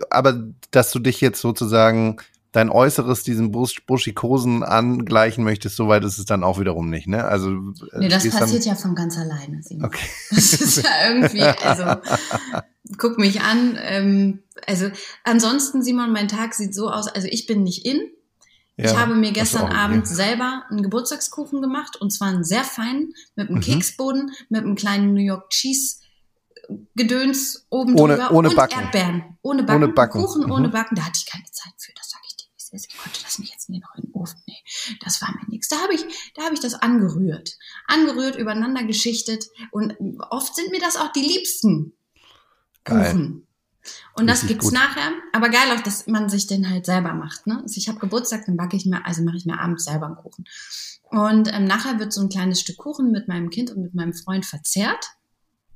aber 0.09 0.43
dass 0.71 0.91
du 0.91 0.99
dich 0.99 1.21
jetzt 1.21 1.39
sozusagen 1.39 2.17
dein 2.57 2.69
Äußeres 2.69 3.23
diesen 3.23 3.51
Busch, 3.51 3.85
Buschikosen 3.85 4.63
angleichen 4.63 5.43
möchtest, 5.43 5.75
so 5.75 5.87
weit 5.87 6.03
ist 6.03 6.17
es 6.17 6.25
dann 6.25 6.43
auch 6.43 6.59
wiederum 6.59 6.89
nicht, 6.89 7.07
ne? 7.07 7.23
Also 7.23 7.51
äh, 7.51 7.99
Nee, 7.99 8.09
das 8.09 8.27
passiert 8.29 8.65
ja 8.65 8.75
von 8.75 8.95
ganz 8.95 9.17
alleine. 9.17 9.61
Simon. 9.61 9.85
Okay. 9.85 10.05
Das 10.31 10.53
ist 10.53 10.77
ja 10.83 10.89
irgendwie, 11.09 11.41
also 11.41 12.01
guck 12.97 13.17
mich 13.19 13.41
an. 13.41 13.77
Ähm, 13.81 14.39
also 14.65 14.89
ansonsten, 15.23 15.83
Simon, 15.83 16.11
mein 16.11 16.27
Tag 16.27 16.53
sieht 16.55 16.73
so 16.73 16.89
aus, 16.89 17.07
also 17.07 17.27
ich 17.29 17.45
bin 17.45 17.63
nicht 17.63 17.85
in. 17.85 17.99
Ja, 18.75 18.85
ich 18.91 18.97
habe 18.97 19.15
mir 19.15 19.31
gestern. 19.31 19.71
Abend 19.71 20.07
selber 20.07 20.63
einen 20.69 20.83
Geburtstagskuchen 20.83 21.61
gemacht 21.61 21.95
und 21.99 22.11
zwar 22.11 22.27
einen 22.29 22.43
sehr 22.43 22.63
feinen, 22.63 23.13
mit 23.35 23.49
einem 23.49 23.57
Mhm. 23.57 23.61
Keksboden, 23.61 24.31
mit 24.49 24.63
einem 24.63 24.75
kleinen 24.75 25.13
New 25.13 25.21
York 25.21 25.49
Cheese 25.51 25.97
Gedöns 26.95 27.65
oben 27.69 27.97
Ohne- 27.97 28.15
drüber 28.17 28.31
ohne 28.31 28.49
und 28.49 28.55
Backen. 28.55 28.79
Erdbeeren. 28.81 29.23
Ohne 29.41 29.63
Backen. 29.63 29.83
Ohne 29.83 29.93
Backen. 29.93 30.21
Kuchen 30.21 30.43
Mhm. 30.45 30.51
ohne 30.51 30.69
Backen, 30.69 30.95
da 30.95 31.03
hatte 31.03 31.17
ich 31.23 31.25
keine 31.31 31.45
Zeit 31.45 31.71
für, 31.77 31.93
das 31.95 32.06
sage 32.67 32.83
ich 32.87 32.93
es 32.95 33.01
konnte 33.03 33.19
das 33.23 33.39
nicht 33.39 33.51
jetzt 33.53 33.69
in 33.69 33.75
den 33.75 33.83
Ofen. 34.13 34.41
Nee, 34.47 34.57
das 35.03 35.21
war 35.21 35.29
mir 35.31 35.47
nichts. 35.49 35.67
Da 35.67 35.77
habe 35.81 35.93
ich, 35.93 36.03
da 36.35 36.43
habe 36.43 36.53
ich 36.53 36.59
das 36.59 36.73
angerührt. 36.75 37.57
Angerührt, 37.87 38.35
übereinander 38.35 38.83
geschichtet 38.83 39.45
und 39.71 39.95
oft 40.29 40.55
sind 40.55 40.71
mir 40.71 40.79
das 40.79 40.95
auch 40.97 41.11
die 41.11 41.21
liebsten 41.21 41.93
Geil. 42.83 43.11
Kuchen. 43.11 43.47
Und 44.15 44.27
das 44.27 44.45
gibt's 44.47 44.65
gut. 44.65 44.73
nachher. 44.73 45.11
Aber 45.31 45.49
geil 45.49 45.71
auch, 45.73 45.81
dass 45.81 46.07
man 46.07 46.27
sich 46.29 46.45
den 46.47 46.69
halt 46.69 46.85
selber 46.85 47.13
macht. 47.13 47.47
Ne? 47.47 47.59
Also 47.61 47.77
ich 47.77 47.87
habe 47.87 47.99
Geburtstag, 47.99 48.45
dann 48.45 48.57
backe 48.57 48.75
ich 48.75 48.85
mir, 48.85 49.05
also 49.05 49.21
mache 49.23 49.37
ich 49.37 49.45
mir 49.45 49.59
abends 49.59 49.85
selber 49.85 50.07
einen 50.07 50.15
Kuchen. 50.15 50.43
Und 51.03 51.47
ähm, 51.53 51.65
nachher 51.65 51.97
wird 51.99 52.11
so 52.11 52.19
ein 52.21 52.27
kleines 52.29 52.59
Stück 52.59 52.77
Kuchen 52.77 53.11
mit 53.11 53.29
meinem 53.29 53.49
Kind 53.49 53.71
und 53.71 53.81
mit 53.81 53.93
meinem 53.93 54.13
Freund 54.13 54.45
verzehrt. 54.45 55.05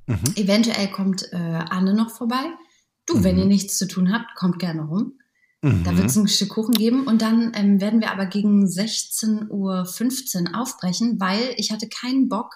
Mhm. 0.06 0.20
Eventuell 0.36 0.90
kommt 0.90 1.32
äh, 1.32 1.36
Anne 1.36 1.94
noch 1.94 2.10
vorbei. 2.10 2.44
Du, 3.06 3.24
wenn 3.24 3.36
Mhm. 3.36 3.42
ihr 3.42 3.46
nichts 3.48 3.78
zu 3.78 3.88
tun 3.88 4.12
habt, 4.12 4.34
kommt 4.34 4.58
gerne 4.58 4.82
rum. 4.82 5.18
Mhm. 5.62 5.84
Da 5.84 5.96
wird 5.96 6.06
es 6.06 6.16
ein 6.16 6.28
Stück 6.28 6.50
Kuchen 6.50 6.74
geben 6.74 7.06
und 7.06 7.22
dann 7.22 7.52
ähm, 7.54 7.80
werden 7.80 8.00
wir 8.00 8.10
aber 8.10 8.26
gegen 8.26 8.64
16.15 8.66 9.48
Uhr 10.50 10.60
aufbrechen, 10.60 11.18
weil 11.20 11.54
ich 11.56 11.70
hatte 11.70 11.88
keinen 11.88 12.28
Bock, 12.28 12.54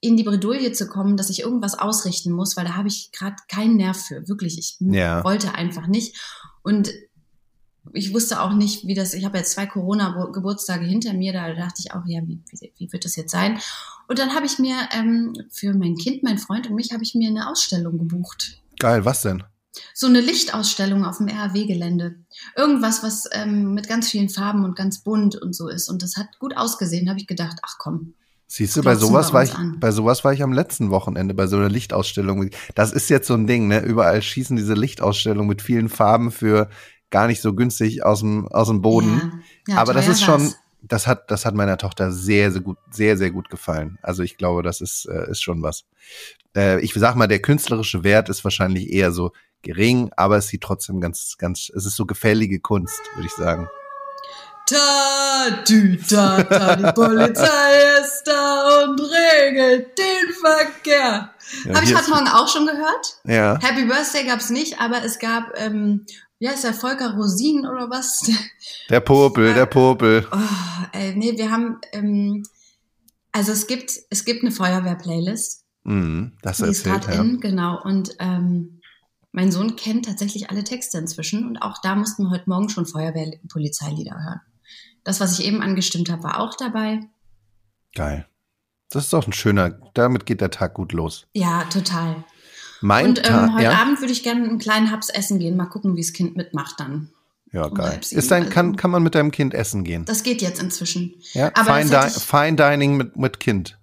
in 0.00 0.16
die 0.16 0.22
Bredouille 0.24 0.72
zu 0.72 0.86
kommen, 0.86 1.16
dass 1.16 1.30
ich 1.30 1.40
irgendwas 1.40 1.78
ausrichten 1.78 2.30
muss, 2.30 2.56
weil 2.56 2.66
da 2.66 2.74
habe 2.76 2.88
ich 2.88 3.10
gerade 3.12 3.36
keinen 3.48 3.76
Nerv 3.76 3.96
für. 3.96 4.28
Wirklich, 4.28 4.58
ich 4.58 4.76
Ja. 4.78 5.24
wollte 5.24 5.54
einfach 5.54 5.86
nicht. 5.86 6.16
Und 6.62 6.92
ich 7.92 8.12
wusste 8.12 8.40
auch 8.42 8.52
nicht, 8.52 8.86
wie 8.86 8.94
das, 8.94 9.14
ich 9.14 9.24
habe 9.24 9.38
jetzt 9.38 9.52
zwei 9.52 9.66
Corona-Geburtstage 9.66 10.84
hinter 10.84 11.14
mir, 11.14 11.32
da 11.32 11.52
dachte 11.54 11.80
ich 11.84 11.92
auch, 11.92 12.02
ja, 12.06 12.20
wie, 12.26 12.40
wie, 12.50 12.72
wie 12.76 12.92
wird 12.92 13.04
das 13.04 13.16
jetzt 13.16 13.30
sein? 13.30 13.58
Und 14.08 14.18
dann 14.18 14.34
habe 14.34 14.44
ich 14.44 14.58
mir 14.58 14.76
ähm, 14.92 15.32
für 15.50 15.72
mein 15.72 15.96
Kind, 15.96 16.22
mein 16.22 16.38
Freund 16.38 16.68
und 16.68 16.74
mich, 16.74 16.92
habe 16.92 17.02
ich 17.02 17.14
mir 17.14 17.30
eine 17.30 17.48
Ausstellung 17.48 17.98
gebucht 17.98 18.60
Geil, 18.78 19.04
was 19.06 19.22
denn? 19.22 19.42
So 19.94 20.06
eine 20.06 20.20
Lichtausstellung 20.20 21.04
auf 21.04 21.18
dem 21.18 21.28
RAW-Gelände. 21.28 22.16
Irgendwas, 22.56 23.02
was 23.02 23.24
ähm, 23.32 23.74
mit 23.74 23.88
ganz 23.88 24.10
vielen 24.10 24.28
Farben 24.28 24.64
und 24.64 24.76
ganz 24.76 25.02
bunt 25.02 25.36
und 25.36 25.54
so 25.54 25.68
ist. 25.68 25.88
Und 25.88 26.02
das 26.02 26.16
hat 26.16 26.38
gut 26.38 26.56
ausgesehen, 26.56 27.08
habe 27.08 27.18
ich 27.18 27.26
gedacht, 27.26 27.58
ach 27.62 27.76
komm. 27.78 28.14
Siehst 28.48 28.76
du, 28.76 28.82
bei 28.82 28.94
sowas 28.94 29.32
war 29.32 29.42
ich, 29.42 29.54
an. 29.54 29.80
bei 29.80 29.90
sowas 29.90 30.22
war 30.24 30.32
ich 30.32 30.42
am 30.42 30.52
letzten 30.52 30.90
Wochenende, 30.90 31.34
bei 31.34 31.48
so 31.48 31.56
einer 31.56 31.68
Lichtausstellung. 31.68 32.50
Das 32.76 32.92
ist 32.92 33.10
jetzt 33.10 33.26
so 33.26 33.34
ein 33.34 33.48
Ding, 33.48 33.66
ne? 33.66 33.80
Überall 33.80 34.22
schießen 34.22 34.56
diese 34.56 34.74
Lichtausstellungen 34.74 35.48
mit 35.48 35.62
vielen 35.62 35.88
Farben 35.88 36.30
für 36.30 36.70
gar 37.10 37.26
nicht 37.26 37.40
so 37.40 37.54
günstig 37.54 38.04
aus 38.04 38.20
dem, 38.20 38.46
aus 38.48 38.68
dem 38.68 38.82
Boden. 38.82 39.42
Ja, 39.66 39.74
ja, 39.74 39.80
Aber 39.80 39.94
das 39.94 40.06
ist 40.06 40.22
schon, 40.22 40.52
das 40.82 41.08
hat, 41.08 41.30
das 41.30 41.44
hat 41.44 41.54
meiner 41.54 41.76
Tochter 41.76 42.12
sehr, 42.12 42.52
sehr 42.52 42.62
gut, 42.62 42.78
sehr, 42.90 43.16
sehr 43.16 43.32
gut 43.32 43.50
gefallen. 43.50 43.98
Also 44.02 44.22
ich 44.22 44.36
glaube, 44.36 44.62
das 44.62 44.80
ist, 44.80 45.06
äh, 45.06 45.30
ist 45.30 45.42
schon 45.42 45.62
was. 45.62 45.84
Äh, 46.54 46.80
ich 46.80 46.94
sag 46.94 47.16
mal, 47.16 47.26
der 47.26 47.42
künstlerische 47.42 48.04
Wert 48.04 48.28
ist 48.28 48.44
wahrscheinlich 48.44 48.92
eher 48.92 49.10
so 49.10 49.32
gering, 49.66 50.10
aber 50.16 50.36
es 50.38 50.48
sieht 50.48 50.62
trotzdem 50.62 51.00
ganz, 51.00 51.36
ganz, 51.38 51.70
es 51.74 51.84
ist 51.86 51.96
so 51.96 52.06
gefällige 52.06 52.60
Kunst, 52.60 53.00
würde 53.14 53.26
ich 53.26 53.32
sagen. 53.34 53.68
Ta, 54.68 55.62
tü, 55.64 55.96
ta, 56.08 56.42
ta, 56.42 56.74
die 56.76 56.92
Polizei 56.92 57.98
ist 58.00 58.24
da 58.24 58.84
und 58.84 59.00
regelt 59.00 59.96
den 59.96 60.32
Verkehr. 60.40 61.30
Ja, 61.64 61.74
Habe 61.74 61.84
ich 61.84 61.94
heute 61.96 62.10
Morgen 62.10 62.26
auch 62.26 62.48
schon 62.48 62.66
gehört. 62.66 63.06
ist- 63.06 63.20
Ja, 63.24 63.58
Happy 63.62 63.84
Birthday 63.84 64.24
gab's 64.24 64.50
nicht, 64.50 64.80
aber 64.80 65.04
es 65.04 65.20
gab, 65.20 65.52
ähm, 65.56 66.04
wie 66.40 66.48
heißt 66.48 66.64
der, 66.64 66.74
Volker 66.74 67.14
Rosin 67.14 67.60
oder 67.66 67.88
was? 67.90 68.28
der 68.90 69.00
Popel, 69.00 69.54
der 69.54 69.66
Popel. 69.66 70.26
Oh, 70.32 70.36
ey, 70.92 71.14
nee, 71.14 71.36
wir 71.36 71.50
haben, 71.52 71.78
ähm, 71.92 72.42
also 73.30 73.52
es 73.52 73.68
gibt, 73.68 73.92
es 74.10 74.24
gibt 74.24 74.42
eine 74.42 74.50
Feuerwehr-Playlist. 74.50 75.62
Mhm, 75.84 76.32
das 76.42 76.56
Die 76.56 76.64
ist 76.64 76.84
erzählt, 76.84 77.02
gerade 77.04 77.14
ja. 77.18 77.22
in, 77.22 77.38
genau. 77.40 77.80
Und 77.84 78.16
ähm, 78.18 78.75
mein 79.36 79.52
Sohn 79.52 79.76
kennt 79.76 80.06
tatsächlich 80.06 80.48
alle 80.48 80.64
Texte 80.64 80.96
inzwischen. 80.96 81.46
Und 81.46 81.58
auch 81.58 81.76
da 81.82 81.94
mussten 81.94 82.24
wir 82.24 82.30
heute 82.30 82.48
Morgen 82.48 82.70
schon 82.70 82.86
Feuerwehr- 82.86 83.38
und 83.42 83.48
Polizeilieder 83.48 84.14
hören. 84.14 84.40
Das, 85.04 85.20
was 85.20 85.38
ich 85.38 85.46
eben 85.46 85.60
angestimmt 85.60 86.10
habe, 86.10 86.24
war 86.24 86.40
auch 86.40 86.56
dabei. 86.56 87.00
Geil. 87.94 88.26
Das 88.88 89.04
ist 89.04 89.12
doch 89.12 89.26
ein 89.26 89.34
schöner, 89.34 89.78
damit 89.92 90.24
geht 90.24 90.40
der 90.40 90.50
Tag 90.50 90.72
gut 90.72 90.92
los. 90.92 91.26
Ja, 91.34 91.64
total. 91.64 92.24
Mein 92.80 93.08
und 93.08 93.18
ähm, 93.18 93.24
Tag, 93.24 93.52
heute 93.52 93.64
ja. 93.64 93.78
Abend 93.78 94.00
würde 94.00 94.12
ich 94.12 94.22
gerne 94.22 94.42
einen 94.44 94.58
kleinen 94.58 94.90
Haps 94.90 95.10
essen 95.10 95.38
gehen. 95.38 95.54
Mal 95.54 95.66
gucken, 95.66 95.96
wie 95.96 96.00
das 96.00 96.14
Kind 96.14 96.34
mitmacht 96.34 96.80
dann. 96.80 97.10
Ja, 97.52 97.68
geil. 97.68 98.00
Ist 98.10 98.30
dein, 98.30 98.48
kann, 98.48 98.68
also- 98.68 98.76
kann 98.76 98.90
man 98.90 99.02
mit 99.02 99.14
deinem 99.14 99.32
Kind 99.32 99.52
essen 99.52 99.84
gehen? 99.84 100.06
Das 100.06 100.22
geht 100.22 100.40
jetzt 100.40 100.62
inzwischen. 100.62 101.14
Ja, 101.34 101.50
aber 101.54 101.74
Fine, 101.74 101.90
Di 101.90 102.06
ich- 102.06 102.22
Fine 102.22 102.56
Dining 102.56 102.96
mit, 102.96 103.16
mit 103.16 103.38
Kind. 103.38 103.78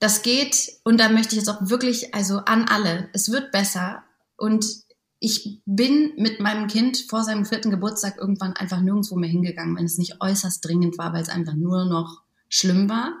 Das 0.00 0.22
geht 0.22 0.80
und 0.82 0.98
da 0.98 1.08
möchte 1.10 1.36
ich 1.36 1.38
jetzt 1.38 1.48
auch 1.48 1.60
wirklich, 1.60 2.12
also 2.12 2.38
an 2.38 2.66
alle, 2.68 3.08
es 3.12 3.30
wird 3.30 3.52
besser 3.52 4.02
und 4.36 4.84
ich 5.26 5.60
bin 5.66 6.12
mit 6.16 6.38
meinem 6.38 6.68
Kind 6.68 7.06
vor 7.08 7.24
seinem 7.24 7.44
vierten 7.44 7.72
Geburtstag 7.72 8.16
irgendwann 8.16 8.52
einfach 8.52 8.80
nirgendwo 8.80 9.16
mehr 9.16 9.28
hingegangen, 9.28 9.76
wenn 9.76 9.84
es 9.84 9.98
nicht 9.98 10.20
äußerst 10.20 10.64
dringend 10.64 10.98
war, 10.98 11.12
weil 11.12 11.22
es 11.22 11.28
einfach 11.28 11.54
nur 11.54 11.84
noch 11.84 12.22
schlimm 12.48 12.88
war. 12.88 13.12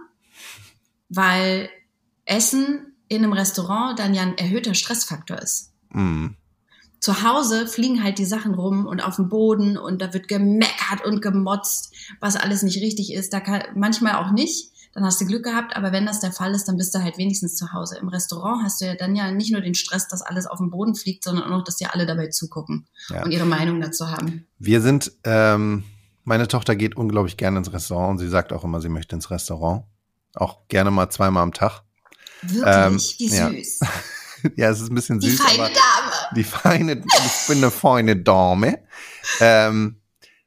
Weil 1.08 1.68
Essen 2.24 2.94
in 3.08 3.24
einem 3.24 3.32
Restaurant 3.32 3.98
dann 3.98 4.14
ja 4.14 4.22
ein 4.22 4.38
erhöhter 4.38 4.74
Stressfaktor 4.74 5.38
ist. 5.38 5.72
Mhm. 5.90 6.36
Zu 7.00 7.24
Hause 7.24 7.66
fliegen 7.66 8.04
halt 8.04 8.18
die 8.18 8.24
Sachen 8.24 8.54
rum 8.54 8.86
und 8.86 9.00
auf 9.00 9.16
dem 9.16 9.28
Boden 9.28 9.76
und 9.76 10.00
da 10.00 10.14
wird 10.14 10.28
gemeckert 10.28 11.04
und 11.04 11.20
gemotzt, 11.20 11.92
was 12.20 12.36
alles 12.36 12.62
nicht 12.62 12.80
richtig 12.80 13.12
ist. 13.12 13.32
Da 13.32 13.40
kann, 13.40 13.64
manchmal 13.74 14.14
auch 14.14 14.30
nicht. 14.30 14.70
Dann 14.96 15.04
hast 15.04 15.20
du 15.20 15.26
Glück 15.26 15.44
gehabt, 15.44 15.76
aber 15.76 15.92
wenn 15.92 16.06
das 16.06 16.20
der 16.20 16.32
Fall 16.32 16.54
ist, 16.54 16.64
dann 16.68 16.78
bist 16.78 16.94
du 16.94 17.00
halt 17.02 17.18
wenigstens 17.18 17.54
zu 17.54 17.70
Hause. 17.74 17.98
Im 17.98 18.08
Restaurant 18.08 18.64
hast 18.64 18.80
du 18.80 18.86
ja 18.86 18.94
dann 18.94 19.14
ja 19.14 19.30
nicht 19.30 19.52
nur 19.52 19.60
den 19.60 19.74
Stress, 19.74 20.08
dass 20.08 20.22
alles 20.22 20.46
auf 20.46 20.56
dem 20.58 20.70
Boden 20.70 20.94
fliegt, 20.94 21.22
sondern 21.22 21.44
auch 21.44 21.50
noch, 21.58 21.64
dass 21.64 21.76
dir 21.76 21.92
alle 21.92 22.06
dabei 22.06 22.28
zugucken 22.28 22.86
Ja. 23.10 23.22
und 23.22 23.30
ihre 23.30 23.44
Meinung 23.44 23.78
dazu 23.82 24.10
haben. 24.10 24.46
Wir 24.58 24.80
sind, 24.80 25.12
ähm, 25.24 25.84
meine 26.24 26.48
Tochter 26.48 26.74
geht 26.76 26.96
unglaublich 26.96 27.36
gerne 27.36 27.58
ins 27.58 27.70
Restaurant 27.74 28.12
und 28.12 28.18
sie 28.20 28.28
sagt 28.30 28.54
auch 28.54 28.64
immer, 28.64 28.80
sie 28.80 28.88
möchte 28.88 29.14
ins 29.14 29.30
Restaurant. 29.30 29.84
Auch 30.34 30.66
gerne 30.68 30.90
mal 30.90 31.10
zweimal 31.10 31.42
am 31.42 31.52
Tag. 31.52 31.82
Wirklich, 32.40 32.64
Ähm, 32.66 32.98
wie 33.30 33.36
ja. 33.36 33.50
süß. 33.50 33.80
ja, 34.56 34.70
es 34.70 34.80
ist 34.80 34.90
ein 34.90 34.94
bisschen 34.94 35.20
Die 35.20 35.28
süß, 35.30 35.42
feine 35.42 35.62
aber 35.64 35.68
Dame. 35.74 36.12
die 36.36 36.44
feine, 36.44 36.92
ich 37.04 37.46
bin 37.48 37.58
eine 37.58 37.70
feine 37.70 38.16
Dame. 38.16 38.78
Ähm, 39.40 40.00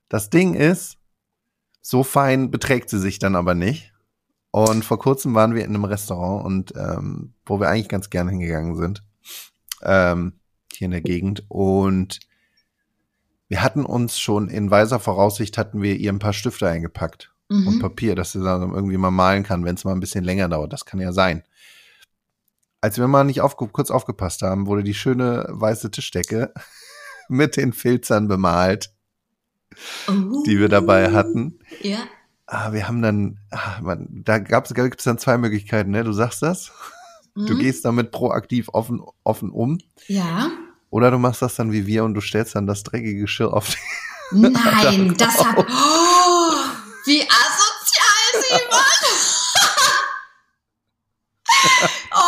das 0.10 0.32
Ding 0.32 0.56
ist, 0.56 0.98
so 1.82 2.04
fein 2.04 2.50
beträgt 2.50 2.90
sie 2.90 3.00
sich 3.00 3.20
dann 3.20 3.36
aber 3.36 3.54
nicht. 3.54 3.89
Und 4.52 4.84
vor 4.84 4.98
kurzem 5.00 5.36
waren 5.36 5.54
wir 5.54 5.64
in 5.64 5.70
einem 5.76 5.86
Restaurant 5.86 6.46
und 6.46 6.74
ähm, 6.76 7.34
wo 7.46 7.60
wir 7.60 7.70
eigentlich 7.70 7.90
ganz 7.90 8.10
gerne 8.10 8.32
hingegangen 8.32 8.76
sind, 8.76 9.04
ähm, 9.84 10.34
hier 10.74 10.86
in 10.86 10.92
der 10.92 11.02
Gegend. 11.02 11.44
Und 11.50 12.20
wir 13.48 13.62
hatten 13.62 13.86
uns 13.86 14.20
schon 14.20 14.50
in 14.50 14.72
weiser 14.72 15.00
Voraussicht 15.00 15.58
hatten 15.58 15.82
wir 15.82 15.96
ihr 15.96 16.12
ein 16.12 16.20
paar 16.20 16.34
Stifte 16.34 16.68
eingepackt 16.68 17.32
und 17.50 17.66
Mhm. 17.78 17.80
Papier, 17.80 18.14
dass 18.16 18.32
sie 18.34 18.44
dann 18.44 18.74
irgendwie 18.74 18.98
mal 18.98 19.10
malen 19.10 19.42
kann, 19.44 19.66
wenn 19.66 19.74
es 19.76 19.84
mal 19.84 19.94
ein 19.94 20.00
bisschen 20.00 20.24
länger 20.24 20.50
dauert. 20.50 20.72
Das 20.72 20.86
kann 20.86 21.00
ja 21.00 21.12
sein. 21.12 21.44
Als 22.82 22.98
wir 23.00 23.08
mal 23.08 23.24
nicht 23.24 23.42
aufge 23.42 23.68
kurz 23.68 23.90
aufgepasst 23.92 24.42
haben, 24.44 24.68
wurde 24.68 24.84
die 24.84 24.94
schöne 24.94 25.48
weiße 25.50 25.90
Tischdecke 25.92 26.54
mit 27.30 27.58
den 27.58 27.74
Filzern 27.74 28.28
bemalt, 28.28 28.92
Oh. 30.08 30.44
die 30.46 30.60
wir 30.60 30.70
dabei 30.70 31.12
hatten. 31.12 31.60
Ja. 31.82 32.00
Ah, 32.52 32.74
wir 32.74 32.88
haben 32.88 33.02
dann, 33.04 33.38
ah, 33.52 33.80
man, 33.82 34.08
da 34.26 34.40
gab's 34.40 34.74
gibt's 34.74 35.04
dann 35.04 35.20
zwei 35.20 35.38
Möglichkeiten, 35.38 35.92
ne? 35.92 36.04
Du 36.04 36.14
sagst 36.14 36.42
das, 36.42 36.72
du 37.36 37.54
Mhm. 37.54 37.60
gehst 37.60 37.86
damit 37.86 38.12
proaktiv 38.12 38.70
offen, 38.74 39.02
offen 39.24 39.52
um, 39.52 39.78
Ja. 40.08 40.50
oder 40.90 41.12
du 41.12 41.20
machst 41.20 41.44
das 41.44 41.54
dann 41.56 41.72
wie 41.72 41.86
wir 41.86 42.04
und 42.04 42.16
du 42.16 42.22
stellst 42.22 42.56
dann 42.56 42.66
das 42.66 42.82
dreckige 42.84 43.20
Geschirr 43.22 43.54
auf 43.54 43.70
die 43.70 43.78
Nein, 44.32 45.14
das 45.18 45.38
hat. 45.44 45.58
Oh, 45.58 46.54
wie 47.06 47.22
asozial, 47.22 48.44
Simon! 48.44 48.70
oh, 52.16 52.20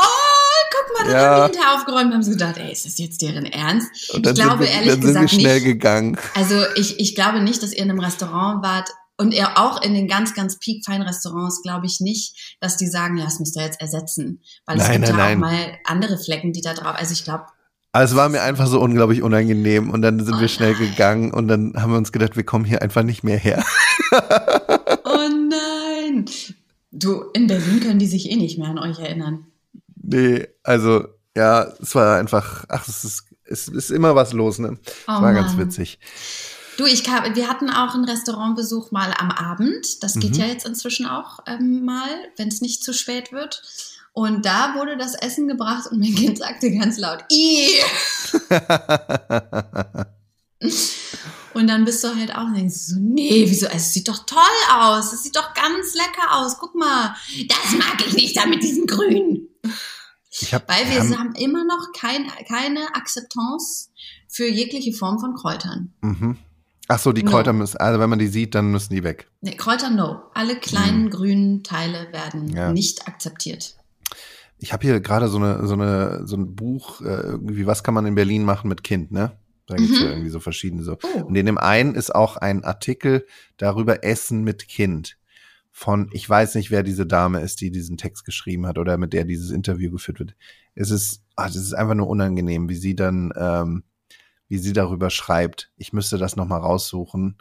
guck 0.72 1.00
mal, 1.06 1.12
Ja. 1.12 1.36
haben 1.36 1.44
hinterher 1.52 1.74
aufgeräumt 1.76 2.08
und 2.08 2.14
haben 2.14 2.24
so 2.24 2.32
gedacht, 2.32 2.58
ey, 2.58 2.72
ist 2.72 2.86
das 2.86 2.98
jetzt 2.98 3.22
deren 3.22 3.46
Ernst? 3.46 3.90
Ich 4.14 4.22
glaube 4.36 4.62
wir, 4.62 4.68
ehrlich 4.70 4.90
dann 4.92 5.02
sind 5.02 5.14
wir 5.14 5.22
gesagt 5.22 5.32
schnell 5.32 5.56
nicht. 5.56 5.66
gegangen. 5.66 6.18
Also 6.36 6.64
ich, 6.76 7.00
ich 7.00 7.16
glaube 7.16 7.42
nicht, 7.42 7.62
dass 7.64 7.72
ihr 7.74 7.84
in 7.84 7.90
einem 7.90 8.00
Restaurant 8.00 8.64
wart 8.64 8.90
und 9.22 9.34
ihr 9.34 9.58
auch 9.58 9.82
in 9.82 9.94
den 9.94 10.08
ganz, 10.08 10.34
ganz 10.34 10.58
peak-feinen 10.60 11.04
Restaurants 11.08 11.62
glaube 11.62 11.86
ich 11.86 12.00
nicht, 12.02 12.58
dass 12.60 12.76
die 12.78 12.88
sagen, 12.88 13.18
ja, 13.18 13.26
das 13.26 13.40
müsst 13.40 13.56
ihr 13.56 13.64
jetzt 13.64 13.80
ersetzen. 13.80 14.42
Weil 14.66 14.78
es 14.78 14.84
Nein, 14.88 15.02
gibt 15.02 15.14
nein, 15.14 15.18
ja 15.18 15.36
nein. 15.36 15.38
auch 15.38 15.40
mal 15.40 15.78
andere 15.86 16.18
Flecken, 16.18 16.54
die 16.54 16.62
da 16.62 16.74
drauf. 16.74 16.96
Also 16.98 17.14
ich 17.14 17.24
glaube, 17.24 17.46
Also 17.94 18.14
es 18.14 18.18
war 18.18 18.30
mir 18.30 18.42
einfach 18.42 18.68
so 18.68 18.82
unglaublich 18.82 19.22
unangenehm 19.22 19.90
und 19.92 20.02
dann 20.02 20.24
sind 20.26 20.36
Oh 20.36 20.40
wir 20.40 20.48
schnell 20.48 20.74
nein. 20.74 20.80
gegangen 20.90 21.32
und 21.34 21.48
dann 21.48 21.74
haben 21.76 21.92
wir 21.92 21.98
uns 21.98 22.12
gedacht, 22.12 22.36
wir 22.36 22.44
kommen 22.44 22.66
hier 22.66 22.82
einfach 22.82 23.04
nicht 23.04 23.24
mehr 23.24 23.38
her. 23.38 23.64
Oh 25.04 25.28
nein. 25.50 26.26
Du, 26.92 27.22
in 27.34 27.48
Berlin 27.48 27.80
können 27.80 28.00
die 28.00 28.08
sich 28.08 28.30
eh 28.30 28.36
nicht 28.36 28.58
mehr 28.58 28.70
an 28.70 28.80
euch 28.80 29.00
erinnern. 29.00 29.46
Nee, 30.04 30.48
also 30.64 31.06
ja, 31.36 31.64
es 31.82 31.96
war 31.96 32.18
einfach, 32.20 32.66
ach, 32.70 32.88
es 32.88 33.04
ist, 33.06 33.26
es 33.46 33.68
ist 33.68 33.92
immer 33.92 34.16
was 34.16 34.34
los, 34.34 34.60
ne? 34.60 34.78
Oh 35.08 35.14
Es 35.16 35.22
war 35.22 35.34
ganz 35.34 35.54
Mann. 35.54 35.68
witzig. 35.68 36.00
Du, 36.82 36.88
ich 36.88 37.04
kam, 37.04 37.36
wir 37.36 37.48
hatten 37.48 37.70
auch 37.70 37.94
einen 37.94 38.06
Restaurantbesuch 38.06 38.90
mal 38.90 39.14
am 39.20 39.30
Abend. 39.30 40.02
Das 40.02 40.16
geht 40.16 40.32
Mhm. 40.32 40.40
ja 40.40 40.46
jetzt 40.48 40.66
inzwischen 40.66 41.06
auch 41.06 41.38
ähm, 41.46 41.86
mal, 41.86 42.10
wenn 42.38 42.48
es 42.48 42.60
nicht 42.62 42.84
zu 42.84 42.92
spät 42.92 43.32
wird. 43.32 43.62
Und 44.14 44.48
da 44.48 44.74
wurde 44.74 44.98
das 44.98 45.14
Essen 45.14 45.48
gebracht 45.48 45.86
und 45.92 46.00
mein 46.00 46.16
Kind 46.16 46.40
sagte 46.40 46.72
ganz 46.76 46.98
laut, 46.98 47.24
Ih! 47.32 47.70
Und 51.54 51.68
dann 51.68 51.86
bist 51.86 52.04
du 52.04 52.16
halt 52.16 52.34
auch 52.34 52.46
und 52.46 52.56
denkst 52.56 52.76
so, 52.78 52.96
nee, 52.98 53.44
wieso? 53.48 53.68
Es 53.68 53.94
sieht 53.94 54.08
doch 54.08 54.26
toll 54.26 54.40
aus. 54.74 55.12
Es 55.12 55.24
sieht 55.24 55.36
doch 55.36 55.54
ganz 55.54 55.94
lecker 55.94 56.38
aus. 56.38 56.58
Guck 56.60 56.74
mal. 56.76 57.14
Das 57.50 57.74
mag 57.78 58.04
ich 58.08 58.14
nicht 58.14 58.38
da 58.38 58.46
mit 58.46 58.64
diesem 58.64 58.88
Grün. 58.88 59.50
Hab, 60.52 60.68
Weil 60.70 60.90
wir 60.90 61.00
haben, 61.02 61.20
haben 61.20 61.36
immer 61.36 61.66
noch 61.66 61.92
kein, 61.94 62.26
keine 62.48 62.96
Akzeptanz 62.96 63.92
für 64.30 64.48
jegliche 64.48 64.94
Form 64.94 65.20
von 65.20 65.36
Kräutern. 65.36 65.94
mhm. 66.02 66.38
Ach 66.94 67.00
so, 67.00 67.14
die 67.14 67.24
No. 67.24 67.32
Kräuter 67.32 67.54
müssen, 67.54 67.78
also 67.78 68.00
wenn 68.02 68.10
man 68.10 68.20
die 68.20 68.28
sieht, 68.28 68.54
dann 68.54 68.70
müssen 68.72 68.94
die 68.94 69.04
weg. 69.04 69.30
Nee, 69.40 69.56
Kräuter 69.56 69.90
no. 69.90 70.22
Alle 70.34 70.58
kleinen 70.58 71.10
grünen 71.10 71.64
Teile 71.64 72.12
werden. 72.12 72.50
Ja. 72.50 72.72
nicht 72.74 73.08
akzeptiert. 73.08 73.78
Ich 74.60 74.74
habe 74.74 74.84
hier 74.86 75.00
gerade 75.00 75.28
so 75.30 75.38
eine, 75.38 75.66
so 75.66 75.74
eine, 75.74 76.28
so 76.28 76.36
ein 76.36 76.54
Buch, 76.56 77.00
äh, 77.02 77.06
irgendwie, 77.06 77.66
was 77.66 77.84
kann 77.84 77.94
man 77.94 78.06
in 78.06 78.16
Berlin 78.16 78.44
machen 78.44 78.68
mit 78.68 78.84
Kind, 78.84 79.12
ne? 79.12 79.32
Da 79.68 79.76
gibt's 79.78 80.00
Mhm. 80.00 80.06
ja 80.06 80.12
irgendwie 80.12 80.30
so 80.30 80.40
verschiedene 80.42 80.84
so. 80.84 80.98
Oh. 81.02 81.22
Und 81.24 81.36
in 81.36 81.46
dem 81.46 81.58
einen 81.58 81.96
ist 81.96 82.14
auch 82.14 82.36
ein 82.38 82.64
Artikel 82.66 83.26
darüber 83.58 84.04
Essen 84.04 84.44
mit 84.44 84.68
Kind. 84.68 85.18
Von, 85.72 86.10
ich 86.12 86.30
weiß 86.30 86.56
nicht, 86.56 86.70
wer 86.72 86.84
diese 86.84 87.06
Dame 87.06 87.40
ist, 87.40 87.62
die 87.62 87.72
diesen 87.72 87.96
Text 87.96 88.26
geschrieben 88.26 88.68
hat 88.68 88.78
oder 88.78 88.98
mit 88.98 89.14
der 89.14 89.24
dieses 89.24 89.50
Interview 89.52 89.90
geführt 89.92 90.20
wird. 90.20 90.36
Es 90.76 90.92
ist, 90.92 91.24
ah, 91.38 91.48
das 91.48 91.56
ist 91.56 91.74
einfach 91.74 91.96
nur 91.96 92.08
unangenehm, 92.10 92.68
wie 92.68 92.76
sie 92.76 92.96
dann, 92.98 93.32
ähm, 93.38 93.84
wie 94.52 94.58
sie 94.58 94.74
darüber 94.74 95.10
schreibt. 95.10 95.72
Ich 95.78 95.94
müsste 95.94 96.18
das 96.18 96.36
nochmal 96.36 96.60
raussuchen. 96.60 97.38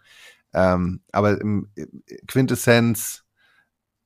Ähm, 0.55 1.00
aber 1.11 1.40
im 1.40 1.69
im 1.75 2.05
Quintessenz, 2.29 3.25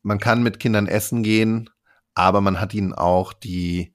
man 0.02 0.18
kann 0.18 0.42
mit 0.42 0.58
Kindern 0.58 0.86
essen 0.86 1.22
gehen, 1.22 1.68
aber 2.14 2.40
man 2.40 2.62
hat 2.62 2.72
ihnen 2.72 2.94
auch 2.94 3.34
die, 3.34 3.92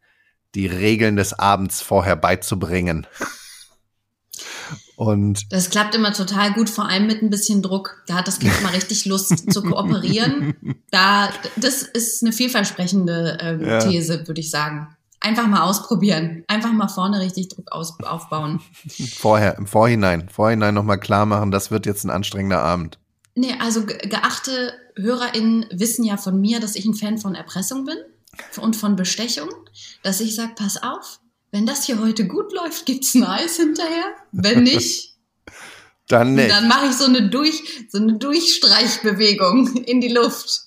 die 0.54 0.68
Regeln 0.68 1.16
des 1.16 1.34
Abends 1.34 1.82
vorher 1.82 2.16
beizubringen. 2.18 3.08
Und 4.96 5.52
Das 5.52 5.72
klappt 5.72 5.96
immer 5.96 6.14
total 6.14 6.54
gut, 6.54 6.70
vor 6.70 6.88
allem 6.88 7.08
mit 7.08 7.24
ein 7.24 7.32
bisschen 7.32 7.64
Druck. 7.64 8.04
Da 8.06 8.14
hat 8.14 8.28
das 8.28 8.38
Kind 8.38 8.62
mal 8.62 8.74
richtig 8.74 9.06
Lust 9.06 9.52
zu 9.52 9.64
kooperieren. 9.64 10.54
Da, 10.92 11.34
das 11.56 11.82
ist 11.82 12.22
eine 12.22 12.32
vielversprechende 12.32 13.40
ähm, 13.42 13.66
Ja. 13.66 13.80
These, 13.80 14.28
würde 14.28 14.42
ich 14.42 14.52
sagen. 14.52 14.96
Einfach 15.22 15.48
mal 15.48 15.64
ausprobieren. 15.64 16.44
Einfach 16.48 16.72
mal 16.72 16.88
vorne 16.88 17.20
richtig 17.20 17.50
Druck 17.50 17.72
aus, 17.72 18.00
aufbauen. 18.02 18.62
vorher, 19.18 19.58
im 19.58 19.68
Vorhinein, 19.68 20.30
Vorhinein 20.30 20.74
nochmal 20.74 21.00
klar 21.00 21.26
machen, 21.26 21.52
das 21.52 21.72
wird 21.72 21.86
jetzt 21.86 22.06
ein 22.06 22.10
anstrengender 22.10 22.62
Abend. 22.62 23.00
Nee, 23.36 23.56
also 23.60 23.86
ge 23.86 23.98
geachte 24.08 24.74
HörerInnen 24.96 25.66
wissen 25.72 26.04
ja 26.04 26.18
von 26.18 26.40
mir, 26.40 26.60
dass 26.60 26.76
ich 26.76 26.86
ein 26.86 26.94
Fan 26.94 27.18
von 27.18 27.36
Erpressung 27.36 27.86
bin 27.86 27.98
und 28.62 28.76
von 28.76 28.96
Bestechung. 28.96 29.50
Dass 30.04 30.20
ich 30.20 30.36
sage, 30.36 30.54
pass 30.56 30.82
auf, 30.82 31.20
wenn 31.52 31.66
das 31.66 31.86
hier 31.86 32.00
heute 32.02 32.28
gut 32.28 32.54
läuft, 32.54 32.86
gibt's 32.86 33.16
ein 33.16 33.24
Eis 33.24 33.58
hinterher. 33.58 34.06
Wenn 34.32 34.64
nicht, 34.64 35.16
Dann 36.10 36.34
nicht. 36.34 36.50
dann 36.50 36.68
mache 36.68 36.88
ich 36.88 36.94
so 36.94 37.06
eine, 37.06 37.30
Durch, 37.30 37.86
so 37.90 38.00
eine 38.00 38.18
Durchstreichbewegung 38.18 39.76
in 39.84 40.02
die 40.02 40.08
Luft. 40.10 40.64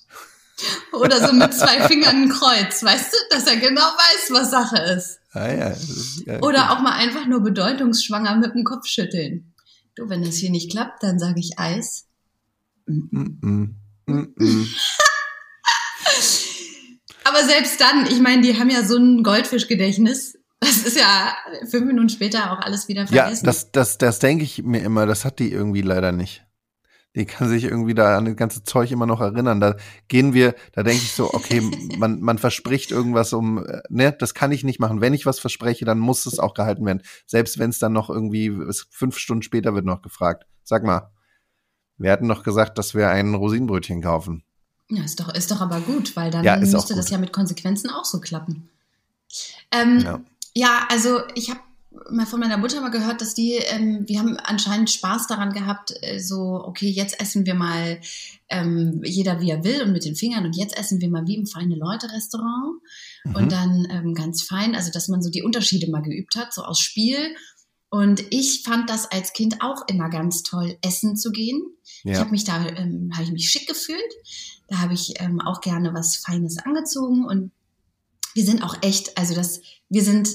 Oder 0.91 1.27
so 1.27 1.33
mit 1.33 1.53
zwei 1.53 1.87
Fingern 1.87 2.23
ein 2.23 2.29
Kreuz, 2.29 2.83
weißt 2.83 3.13
du, 3.13 3.17
dass 3.35 3.47
er 3.47 3.57
genau 3.57 3.81
weiß, 3.81 4.31
was 4.31 4.51
Sache 4.51 4.77
ist. 4.77 5.19
ah, 5.31 5.51
ja, 5.51 5.67
ist, 5.69 6.23
ja, 6.25 6.39
Oder 6.41 6.71
auch 6.71 6.79
mal 6.81 6.93
einfach 6.93 7.25
nur 7.25 7.41
bedeutungsschwanger 7.41 8.35
mit 8.35 8.53
dem 8.53 8.63
Kopf 8.63 8.85
schütteln. 8.87 9.53
Du, 9.95 10.09
wenn 10.09 10.23
das 10.23 10.35
hier 10.35 10.51
nicht 10.51 10.71
klappt, 10.71 11.03
dann 11.03 11.19
sage 11.19 11.39
ich 11.39 11.57
Eis. 11.59 12.05
Mm 12.85 12.99
-mm, 13.11 13.69
mm 14.05 14.33
-mm. 14.37 14.67
Aber 17.23 17.43
selbst 17.45 17.79
dann, 17.79 18.05
ich 18.07 18.19
meine, 18.19 18.41
die 18.41 18.59
haben 18.59 18.69
ja 18.69 18.83
so 18.83 18.97
ein 18.97 19.23
Goldfischgedächtnis. 19.23 20.37
Das 20.59 20.77
ist 20.77 20.97
ja 20.97 21.35
fünf 21.69 21.85
Minuten 21.85 22.09
später 22.09 22.51
auch 22.51 22.59
alles 22.59 22.87
wieder 22.87 23.01
Ja, 23.05 23.23
vergessen. 23.23 23.45
das, 23.45 23.71
das, 23.71 23.97
das 23.97 24.19
denke 24.19 24.43
ich 24.43 24.63
mir 24.63 24.81
immer, 24.83 25.05
das 25.05 25.25
hat 25.25 25.39
die 25.39 25.51
irgendwie 25.51 25.81
leider 25.81 26.11
nicht. 26.11 26.42
Die 27.15 27.25
kann 27.25 27.47
sich 27.47 27.63
irgendwie 27.63 27.93
da 27.93 28.17
an 28.17 28.25
das 28.25 28.35
ganze 28.35 28.63
Zeug 28.63 28.91
immer 28.91 29.05
noch 29.05 29.21
erinnern. 29.21 29.59
Da 29.59 29.75
gehen 30.07 30.33
wir, 30.33 30.55
da 30.71 30.81
denke 30.81 31.03
ich 31.03 31.11
so, 31.13 31.31
okay, 31.33 31.61
man, 31.97 32.21
man 32.21 32.39
verspricht 32.39 32.91
irgendwas 32.91 33.33
um, 33.33 33.63
äh, 33.63 33.81
ne, 33.89 34.11
das 34.11 34.33
kann 34.33 34.51
ich 34.51 34.63
nicht 34.63 34.79
machen. 34.79 34.99
Wenn 34.99 35.13
ich 35.13 35.25
was 35.25 35.39
verspreche, 35.39 35.85
dann 35.85 35.99
muss 35.99 36.25
es 36.25 36.39
auch 36.39 36.53
gehalten 36.55 36.85
werden. 36.85 37.03
Selbst 37.27 37.59
wenn 37.59 37.69
es 37.69 37.77
dann 37.79 37.93
noch 37.93 38.09
irgendwie, 38.09 38.51
fünf 38.89 39.17
Stunden 39.17 39.43
später 39.43 39.75
wird 39.75 39.85
noch 39.85 40.01
gefragt. 40.01 40.47
Sag 40.63 40.83
mal, 40.83 41.11
wir 41.97 42.11
hatten 42.11 42.27
doch 42.27 42.43
gesagt, 42.43 42.77
dass 42.79 42.95
wir 42.95 43.09
ein 43.09 43.35
Rosinenbrötchen 43.35 44.01
kaufen. 44.01 44.43
ja, 44.89 45.03
ist 45.03 45.19
doch, 45.19 45.33
ist 45.33 45.51
doch 45.51 45.61
aber 45.61 45.81
gut, 45.81 46.15
weil 46.15 46.31
dann 46.31 46.43
Ja, 46.43 46.57
müsste 46.57 46.95
das 46.95 47.09
ja 47.11 47.17
mit 47.19 47.31
Konsequenzen 47.31 47.89
auch 47.91 48.05
so 48.05 48.19
klappen. 48.19 48.69
Ähm, 49.71 49.99
Ja. 49.99 50.19
ja. 50.55 50.87
also 50.89 51.21
ich 51.35 51.49
habe 51.51 51.59
mal 52.11 52.25
von 52.25 52.39
meiner 52.39 52.57
Mutter 52.57 52.81
mal 52.81 52.89
gehört, 52.89 53.21
dass 53.21 53.33
die, 53.33 53.53
ähm, 53.53 54.03
wir 54.07 54.19
haben 54.19 54.37
anscheinend 54.37 54.89
Spaß 54.89 55.27
daran 55.27 55.53
gehabt, 55.53 55.93
äh, 56.01 56.19
so, 56.19 56.61
okay, 56.65 56.89
jetzt 56.89 57.19
essen 57.19 57.45
wir 57.45 57.53
mal 57.53 57.99
ähm, 58.49 59.01
jeder 59.03 59.41
wie 59.41 59.49
er 59.49 59.63
will 59.63 59.83
und 59.83 59.91
mit 59.91 60.05
den 60.05 60.15
Fingern 60.15 60.45
und 60.45 60.55
jetzt 60.55 60.77
essen 60.77 61.01
wir 61.01 61.09
mal 61.09 61.25
wie 61.27 61.35
im 61.35 61.47
feine 61.47 61.75
Leute-Restaurant. 61.75 62.81
Mhm. 63.23 63.35
und 63.35 63.51
dann 63.51 63.87
ähm, 63.89 64.13
ganz 64.13 64.43
fein, 64.43 64.75
also 64.75 64.91
dass 64.91 65.07
man 65.07 65.21
so 65.21 65.29
die 65.29 65.43
Unterschiede 65.43 65.89
mal 65.89 66.01
geübt 66.01 66.35
hat, 66.35 66.53
so 66.53 66.63
aus 66.63 66.79
Spiel. 66.79 67.35
Und 67.89 68.23
ich 68.31 68.63
fand 68.63 68.89
das 68.89 69.11
als 69.11 69.33
Kind 69.33 69.61
auch 69.61 69.87
immer 69.87 70.09
ganz 70.09 70.41
toll, 70.41 70.77
essen 70.81 71.15
zu 71.15 71.31
gehen. 71.31 71.61
Ich 72.03 72.13
ja. 72.13 72.19
habe 72.19 72.31
mich 72.31 72.43
da, 72.43 72.65
ähm, 72.65 73.11
habe 73.13 73.23
ich 73.23 73.31
mich 73.31 73.49
schick 73.49 73.67
gefühlt. 73.67 74.01
Da 74.67 74.79
habe 74.79 74.93
ich 74.93 75.21
ähm, 75.21 75.39
auch 75.39 75.61
gerne 75.61 75.93
was 75.93 76.17
Feines 76.17 76.57
angezogen 76.57 77.25
und 77.25 77.51
wir 78.33 78.43
sind 78.43 78.63
auch 78.63 78.77
echt, 78.81 79.17
also 79.17 79.35
das, 79.35 79.61
wir 79.89 80.03
sind 80.03 80.27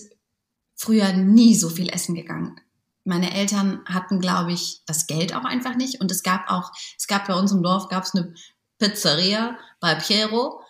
früher 0.78 1.12
nie 1.12 1.54
so 1.54 1.68
viel 1.68 1.90
essen 1.90 2.14
gegangen. 2.14 2.58
Meine 3.04 3.34
Eltern 3.34 3.80
hatten, 3.84 4.20
glaube 4.20 4.52
ich, 4.52 4.82
das 4.86 5.06
Geld 5.06 5.34
auch 5.34 5.44
einfach 5.44 5.76
nicht 5.76 6.00
und 6.00 6.10
es 6.10 6.22
gab 6.22 6.48
auch, 6.50 6.70
es 6.96 7.06
gab 7.06 7.26
bei 7.26 7.34
uns 7.34 7.52
im 7.52 7.62
Dorf 7.62 7.88
gab 7.88 8.04
es 8.04 8.14
eine 8.14 8.32
Pizzeria 8.78 9.58
bei 9.80 9.94
Piero. 9.96 10.60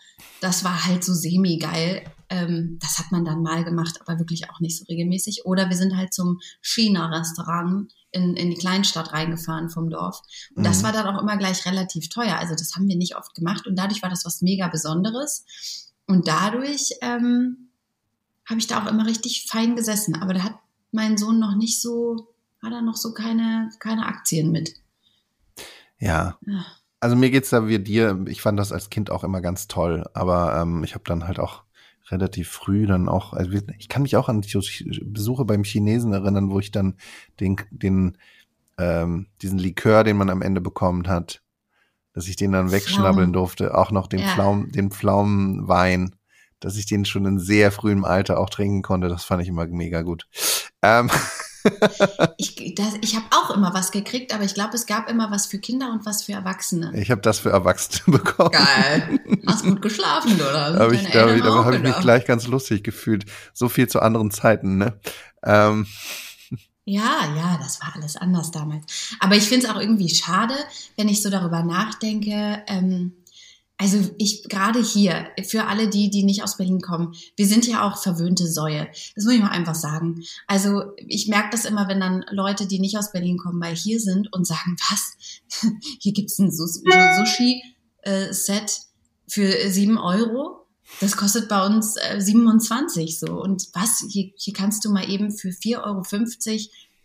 Das 0.40 0.64
war 0.64 0.86
halt 0.86 1.04
so 1.04 1.12
semi-geil. 1.14 2.04
Ähm, 2.30 2.78
das 2.80 2.98
hat 2.98 3.10
man 3.10 3.24
dann 3.24 3.42
mal 3.42 3.64
gemacht, 3.64 4.00
aber 4.00 4.18
wirklich 4.18 4.50
auch 4.50 4.60
nicht 4.60 4.78
so 4.78 4.84
regelmäßig. 4.84 5.46
Oder 5.46 5.68
wir 5.68 5.76
sind 5.76 5.96
halt 5.96 6.12
zum 6.14 6.38
China-Restaurant 6.62 7.92
in, 8.12 8.34
in 8.36 8.50
die 8.50 8.56
Kleinstadt 8.56 9.12
reingefahren 9.12 9.68
vom 9.70 9.90
Dorf. 9.90 10.20
Und 10.54 10.64
das 10.64 10.78
Mhm. 10.78 10.82
war 10.84 10.92
dann 10.92 11.06
auch 11.06 11.20
immer 11.20 11.36
gleich 11.36 11.64
relativ 11.66 12.08
teuer. 12.08 12.36
Also 12.38 12.54
das 12.54 12.74
haben 12.74 12.88
wir 12.88 12.96
nicht 12.96 13.16
oft 13.16 13.34
gemacht. 13.34 13.66
Und 13.66 13.76
dadurch 13.76 14.02
war 14.02 14.10
das 14.10 14.24
was 14.24 14.42
mega 14.42 14.68
Besonderes. 14.68 15.44
Und 16.06 16.28
dadurch 16.28 16.90
ähm, 17.02 17.67
habe 18.48 18.58
ich 18.60 18.66
da 18.66 18.82
auch 18.82 18.86
immer 18.90 19.06
richtig 19.06 19.46
fein 19.50 19.76
gesessen. 19.76 20.14
Aber 20.16 20.34
da 20.34 20.42
hat 20.42 20.54
mein 20.92 21.18
Sohn 21.18 21.38
noch 21.38 21.54
nicht 21.54 21.80
so, 21.80 22.28
hat 22.62 22.72
er 22.72 22.82
noch 22.82 22.96
so 22.96 23.12
keine, 23.12 23.70
keine 23.78 24.06
Aktien 24.06 24.50
mit. 24.50 24.74
ja. 25.98 26.38
Ja. 26.46 26.64
Also 27.00 27.14
mir 27.14 27.30
geht's 27.30 27.50
da 27.50 27.68
wie 27.68 27.78
dir. 27.78 28.24
Ich 28.26 28.42
fand 28.42 28.58
das 28.58 28.72
als 28.72 28.90
Kind 28.90 29.10
auch 29.10 29.22
immer 29.22 29.40
ganz 29.40 29.68
toll, 29.68 30.04
aber 30.14 30.60
ähm, 30.60 30.82
ich 30.82 30.94
habe 30.94 31.04
dann 31.06 31.28
halt 31.28 31.38
auch 31.38 31.62
relativ 32.10 32.48
früh 32.48 32.86
dann 32.86 33.08
auch, 33.08 33.34
also 33.34 33.52
ich 33.78 33.88
kann 33.88 34.02
mich 34.02 34.16
auch 34.16 34.28
an 34.28 34.40
die 34.40 35.04
Besuche 35.04 35.44
beim 35.44 35.62
Chinesen 35.62 36.12
erinnern, 36.12 36.50
wo 36.50 36.58
ich 36.58 36.72
dann 36.72 36.96
den, 37.38 37.54
den, 37.70 38.18
ähm, 38.78 39.28
diesen 39.42 39.60
Likör, 39.60 40.02
den 40.02 40.16
man 40.16 40.28
am 40.28 40.42
Ende 40.42 40.60
bekommen 40.60 41.06
hat, 41.06 41.40
dass 42.14 42.26
ich 42.26 42.34
den 42.34 42.50
dann 42.50 42.72
wegschnabbeln 42.72 43.32
durfte, 43.32 43.78
auch 43.78 43.92
noch 43.92 44.08
den 44.08 44.18
Ja. 44.18 44.34
Pflaumen, 44.34 44.72
den 44.72 44.90
Pflaumenwein, 44.90 46.16
dass 46.60 46.76
ich 46.76 46.86
den 46.86 47.04
schon 47.04 47.24
in 47.24 47.38
sehr 47.38 47.70
frühem 47.72 48.04
Alter 48.04 48.38
auch 48.38 48.50
trinken 48.50 48.82
konnte. 48.82 49.08
Das 49.08 49.24
fand 49.24 49.42
ich 49.42 49.48
immer 49.48 49.66
mega 49.66 50.02
gut. 50.02 50.26
Ähm, 50.82 51.10
Ich, 52.38 52.74
das, 52.76 52.94
ich 53.02 53.16
habe 53.16 53.26
auch 53.30 53.50
immer 53.50 53.74
was 53.74 53.90
gekriegt, 53.90 54.32
aber 54.32 54.44
ich 54.44 54.54
glaube, 54.54 54.74
es 54.74 54.86
gab 54.86 55.10
immer 55.10 55.30
was 55.30 55.46
für 55.46 55.58
Kinder 55.58 55.90
und 55.92 56.06
was 56.06 56.22
für 56.22 56.32
Erwachsene. 56.32 56.92
ich 56.98 57.10
habe 57.10 57.20
das 57.20 57.40
für 57.40 57.50
Erwachsene 57.50 58.18
bekommen. 58.18 58.52
Geil. 58.52 59.20
Hast 59.46 59.64
gut 59.64 59.82
geschlafen, 59.82 60.34
oder? 60.36 60.72
Da 60.72 60.78
habe 60.78 60.94
ich, 60.94 61.06
da 61.10 61.28
hab 61.28 61.36
ich, 61.36 61.42
hab 61.42 61.74
ich 61.74 61.82
mich 61.82 61.98
gleich 61.98 62.24
ganz 62.24 62.46
lustig 62.46 62.84
gefühlt. 62.84 63.24
So 63.52 63.68
viel 63.68 63.88
zu 63.88 64.00
anderen 64.00 64.30
Zeiten, 64.30 64.78
ne? 64.78 64.98
Ähm, 65.44 65.86
Ja, 66.84 67.34
ja, 67.36 67.58
das 67.60 67.80
war 67.80 67.94
alles 67.96 68.16
anders 68.16 68.50
damals. 68.50 69.16
Aber 69.20 69.34
ich 69.34 69.44
finde 69.44 69.66
es 69.66 69.72
auch 69.72 69.80
irgendwie 69.80 70.08
schade, 70.08 70.54
wenn 70.96 71.08
ich 71.08 71.22
so 71.22 71.28
darüber 71.28 71.62
nachdenke, 71.62 72.62
ähm, 72.66 73.12
also 73.78 73.98
ich 74.18 74.42
gerade 74.48 74.82
hier, 74.82 75.28
für 75.46 75.66
alle 75.66 75.88
die, 75.88 76.10
die 76.10 76.24
nicht 76.24 76.42
aus 76.42 76.56
Berlin 76.56 76.80
kommen, 76.80 77.14
wir 77.36 77.46
sind 77.46 77.64
ja 77.66 77.86
auch 77.86 78.02
verwöhnte 78.02 78.48
Säue. 78.48 78.88
Das 79.14 79.24
muss 79.24 79.34
ich 79.34 79.40
mal 79.40 79.50
einfach 79.50 79.76
sagen. 79.76 80.24
Also 80.48 80.82
ich 80.96 81.28
merke 81.28 81.50
das 81.52 81.64
immer, 81.64 81.86
wenn 81.86 82.00
dann 82.00 82.24
Leute, 82.30 82.66
die 82.66 82.80
nicht 82.80 82.98
aus 82.98 83.12
Berlin 83.12 83.38
kommen, 83.38 83.60
mal 83.60 83.74
hier 83.74 84.00
sind 84.00 84.32
und 84.32 84.48
sagen, 84.48 84.76
was? 84.90 85.16
Hier 86.00 86.12
gibt's 86.12 86.40
ein 86.40 86.50
Sushi-Set 86.50 87.60
für 89.28 89.70
sieben 89.70 89.96
Euro. 89.96 90.66
Das 91.00 91.16
kostet 91.16 91.48
bei 91.48 91.64
uns 91.64 91.96
äh, 91.96 92.20
27 92.20 93.16
so. 93.18 93.40
Und 93.40 93.68
was? 93.74 94.04
Hier, 94.10 94.32
hier 94.36 94.54
kannst 94.54 94.84
du 94.84 94.90
mal 94.90 95.08
eben 95.08 95.30
für 95.30 95.50
4,50 95.50 95.76
Euro 95.84 96.02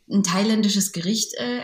ein 0.09 0.23
thailändisches 0.23 0.91
Gericht 0.91 1.35
äh, 1.35 1.61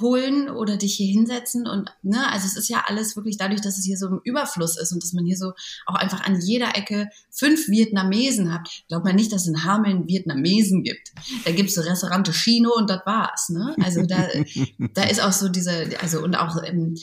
holen 0.00 0.48
oder 0.48 0.76
dich 0.76 0.94
hier 0.94 1.12
hinsetzen 1.12 1.66
und 1.66 1.90
ne, 2.02 2.30
also 2.32 2.46
es 2.46 2.56
ist 2.56 2.68
ja 2.68 2.84
alles 2.86 3.16
wirklich 3.16 3.36
dadurch, 3.36 3.60
dass 3.60 3.78
es 3.78 3.84
hier 3.84 3.96
so 3.96 4.06
im 4.06 4.20
Überfluss 4.24 4.78
ist 4.78 4.92
und 4.92 5.02
dass 5.02 5.12
man 5.12 5.24
hier 5.24 5.36
so 5.36 5.52
auch 5.86 5.94
einfach 5.94 6.24
an 6.24 6.40
jeder 6.40 6.76
Ecke 6.76 7.08
fünf 7.30 7.68
Vietnamesen 7.68 8.52
hat. 8.52 8.68
Glaubt 8.88 9.04
man 9.04 9.16
nicht, 9.16 9.32
dass 9.32 9.42
es 9.42 9.48
in 9.48 9.64
Hameln 9.64 10.06
Vietnamesen 10.06 10.82
gibt. 10.82 11.12
Da 11.44 11.52
gibt's 11.52 11.74
so 11.74 11.82
Restaurante 11.82 12.32
Chino 12.32 12.70
und 12.76 12.90
das 12.90 13.00
war's. 13.04 13.48
Ne? 13.48 13.74
Also 13.82 14.02
da, 14.02 14.28
da 14.94 15.04
ist 15.04 15.22
auch 15.22 15.32
so 15.32 15.48
diese, 15.48 15.88
also 16.00 16.22
und 16.22 16.34
auch 16.34 16.62
ähm, 16.64 16.96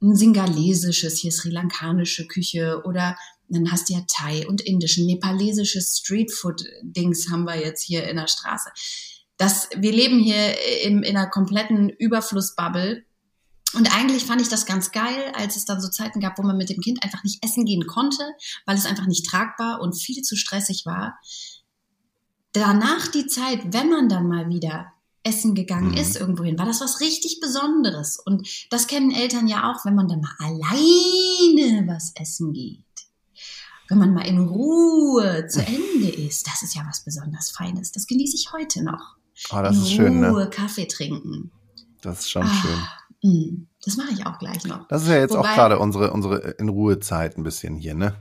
ein 0.00 0.14
singalesisches, 0.14 1.18
hier 1.18 1.32
sri 1.32 1.50
lankanische 1.50 2.26
Küche 2.26 2.82
oder 2.84 3.16
dann 3.48 3.72
hast 3.72 3.88
du 3.88 3.94
ja 3.94 4.00
Thai 4.06 4.46
und 4.46 4.60
indisch, 4.60 4.98
ein 4.98 5.06
nepalesisches 5.06 5.98
Streetfood-Dings 5.98 7.30
haben 7.30 7.44
wir 7.44 7.56
jetzt 7.56 7.82
hier 7.82 8.06
in 8.08 8.16
der 8.16 8.28
Straße 8.28 8.70
dass 9.38 9.68
wir 9.74 9.92
leben 9.92 10.18
hier 10.18 10.54
im, 10.84 11.02
in 11.02 11.16
einer 11.16 11.30
kompletten 11.30 11.88
Überflussbubble. 11.88 13.04
Und 13.74 13.94
eigentlich 13.94 14.24
fand 14.24 14.40
ich 14.40 14.48
das 14.48 14.66
ganz 14.66 14.92
geil, 14.92 15.32
als 15.34 15.56
es 15.56 15.64
dann 15.64 15.80
so 15.80 15.88
Zeiten 15.88 16.20
gab, 16.20 16.38
wo 16.38 16.42
man 16.42 16.56
mit 16.56 16.70
dem 16.70 16.80
Kind 16.80 17.02
einfach 17.02 17.22
nicht 17.22 17.44
essen 17.44 17.64
gehen 17.64 17.86
konnte, 17.86 18.22
weil 18.66 18.76
es 18.76 18.86
einfach 18.86 19.06
nicht 19.06 19.26
tragbar 19.26 19.80
und 19.80 19.94
viel 19.94 20.22
zu 20.22 20.36
stressig 20.36 20.84
war. 20.86 21.18
Danach 22.52 23.08
die 23.08 23.26
Zeit, 23.26 23.72
wenn 23.72 23.88
man 23.90 24.08
dann 24.08 24.26
mal 24.26 24.48
wieder 24.48 24.92
essen 25.22 25.54
gegangen 25.54 25.90
mhm. 25.90 25.98
ist 25.98 26.16
irgendwohin, 26.16 26.58
war 26.58 26.66
das 26.66 26.80
was 26.80 27.00
richtig 27.00 27.40
Besonderes. 27.40 28.18
Und 28.18 28.48
das 28.70 28.86
kennen 28.86 29.10
Eltern 29.10 29.46
ja 29.46 29.70
auch, 29.70 29.84
wenn 29.84 29.94
man 29.94 30.08
dann 30.08 30.20
mal 30.20 30.34
alleine 30.38 31.86
was 31.86 32.12
essen 32.16 32.52
geht. 32.52 32.84
Wenn 33.88 33.98
man 33.98 34.12
mal 34.12 34.26
in 34.26 34.38
Ruhe 34.38 35.46
zu 35.48 35.60
Ende 35.60 36.10
ist, 36.10 36.46
das 36.46 36.62
ist 36.62 36.74
ja 36.74 36.84
was 36.86 37.04
besonders 37.04 37.50
Feines. 37.50 37.92
Das 37.92 38.06
genieße 38.06 38.36
ich 38.36 38.52
heute 38.52 38.82
noch. 38.82 39.16
Oh, 39.50 39.62
das 39.62 39.76
in 39.76 39.82
ist 39.82 39.92
schön, 39.92 40.20
ne? 40.20 40.48
Kaffee 40.50 40.86
trinken. 40.86 41.50
Das 42.00 42.20
ist 42.20 42.30
schon 42.30 42.42
ah, 42.42 42.62
schön. 42.62 42.78
Mh, 43.22 43.32
mm, 43.32 43.66
das 43.84 43.96
mache 43.96 44.12
ich 44.12 44.26
auch 44.26 44.38
gleich 44.38 44.64
noch. 44.64 44.86
Das 44.88 45.02
ist 45.02 45.08
ja 45.08 45.18
jetzt 45.18 45.34
Wobei, 45.34 45.50
auch 45.50 45.54
gerade 45.54 45.78
unsere, 45.78 46.12
unsere 46.12 46.38
In-Ruhe-Zeit 46.58 47.36
ein 47.38 47.42
bisschen 47.42 47.76
hier, 47.76 47.94
ne? 47.94 48.14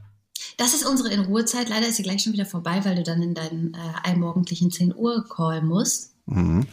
Das 0.57 0.73
ist 0.73 0.85
unsere 0.85 1.09
In-Ruhe-Zeit. 1.09 1.69
Leider 1.69 1.87
ist 1.87 1.97
sie 1.97 2.03
gleich 2.03 2.23
schon 2.23 2.33
wieder 2.33 2.45
vorbei, 2.45 2.83
weil 2.83 2.95
du 2.95 3.03
dann 3.03 3.21
in 3.21 3.33
deinen 3.33 3.73
äh, 3.73 3.77
allmorgendlichen 4.03 4.71
10 4.71 4.95
Uhr 4.95 5.27
Call 5.27 5.61
musst. 5.61 6.13
Mhm. 6.25 6.65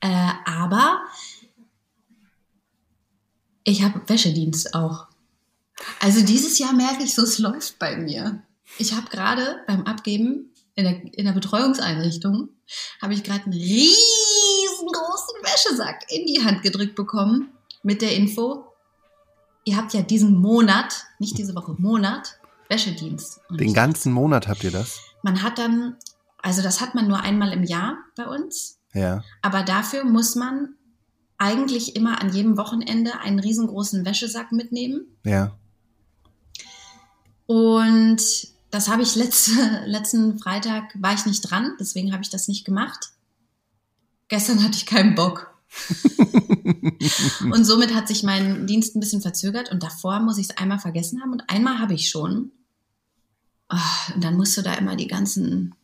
Äh, 0.00 0.32
aber 0.44 1.00
ich 3.64 3.82
habe 3.82 4.00
Wäschedienst 4.06 4.74
auch. 4.74 5.06
Also 6.00 6.24
dieses 6.24 6.58
Jahr 6.58 6.72
merke 6.72 7.02
ich 7.02 7.14
so, 7.14 7.22
es 7.22 7.38
läuft 7.38 7.78
bei 7.78 7.96
mir. 7.96 8.42
Ich 8.78 8.94
habe 8.94 9.08
gerade 9.10 9.62
beim 9.66 9.82
Abgeben 9.84 10.50
in 10.76 10.84
der, 10.84 11.14
in 11.14 11.24
der 11.24 11.32
Betreuungseinrichtung 11.32 12.50
habe 13.02 13.14
ich 13.14 13.24
gerade 13.24 13.44
einen 13.44 13.54
riesengroßen 13.54 15.34
Wäschesack 15.42 16.04
in 16.10 16.26
die 16.26 16.44
Hand 16.44 16.62
gedrückt 16.62 16.94
bekommen 16.94 17.50
mit 17.82 18.02
der 18.02 18.14
Info, 18.14 18.64
ihr 19.64 19.76
habt 19.76 19.94
ja 19.94 20.02
diesen 20.02 20.36
Monat, 20.36 21.06
nicht 21.18 21.36
diese 21.38 21.54
Woche, 21.54 21.74
Monat, 21.78 22.38
Wäschedienst. 22.68 23.40
Und 23.48 23.60
Den 23.60 23.72
ganzen 23.72 24.12
Monat 24.12 24.48
habt 24.48 24.64
ihr 24.64 24.70
das? 24.70 25.00
Man 25.22 25.42
hat 25.42 25.58
dann, 25.58 25.96
also 26.42 26.62
das 26.62 26.80
hat 26.80 26.94
man 26.94 27.08
nur 27.08 27.20
einmal 27.20 27.52
im 27.52 27.64
Jahr 27.64 27.96
bei 28.16 28.26
uns. 28.26 28.78
Ja. 28.92 29.22
Aber 29.42 29.62
dafür 29.62 30.04
muss 30.04 30.34
man 30.34 30.74
eigentlich 31.38 31.96
immer 31.96 32.20
an 32.20 32.32
jedem 32.32 32.56
Wochenende 32.56 33.20
einen 33.20 33.38
riesengroßen 33.38 34.04
Wäschesack 34.04 34.52
mitnehmen. 34.52 35.06
Ja. 35.24 35.56
Und 37.46 38.20
das 38.76 38.88
habe 38.88 39.02
ich 39.02 39.16
letzte, 39.16 39.52
letzten 39.86 40.38
Freitag, 40.38 40.94
war 41.00 41.14
ich 41.14 41.26
nicht 41.26 41.40
dran, 41.40 41.72
deswegen 41.80 42.12
habe 42.12 42.22
ich 42.22 42.30
das 42.30 42.46
nicht 42.46 42.64
gemacht. 42.64 43.10
Gestern 44.28 44.62
hatte 44.62 44.76
ich 44.76 44.86
keinen 44.86 45.14
Bock. 45.14 45.52
und 47.52 47.64
somit 47.64 47.94
hat 47.94 48.08
sich 48.08 48.22
mein 48.22 48.66
Dienst 48.66 48.94
ein 48.94 49.00
bisschen 49.00 49.20
verzögert 49.22 49.70
und 49.70 49.82
davor 49.82 50.20
muss 50.20 50.38
ich 50.38 50.50
es 50.50 50.56
einmal 50.56 50.78
vergessen 50.78 51.20
haben 51.20 51.32
und 51.32 51.42
einmal 51.48 51.78
habe 51.78 51.94
ich 51.94 52.08
schon. 52.08 52.52
Oh, 53.70 54.14
und 54.14 54.22
dann 54.22 54.36
musst 54.36 54.56
du 54.56 54.62
da 54.62 54.74
immer 54.74 54.94
die 54.94 55.08
ganzen 55.08 55.74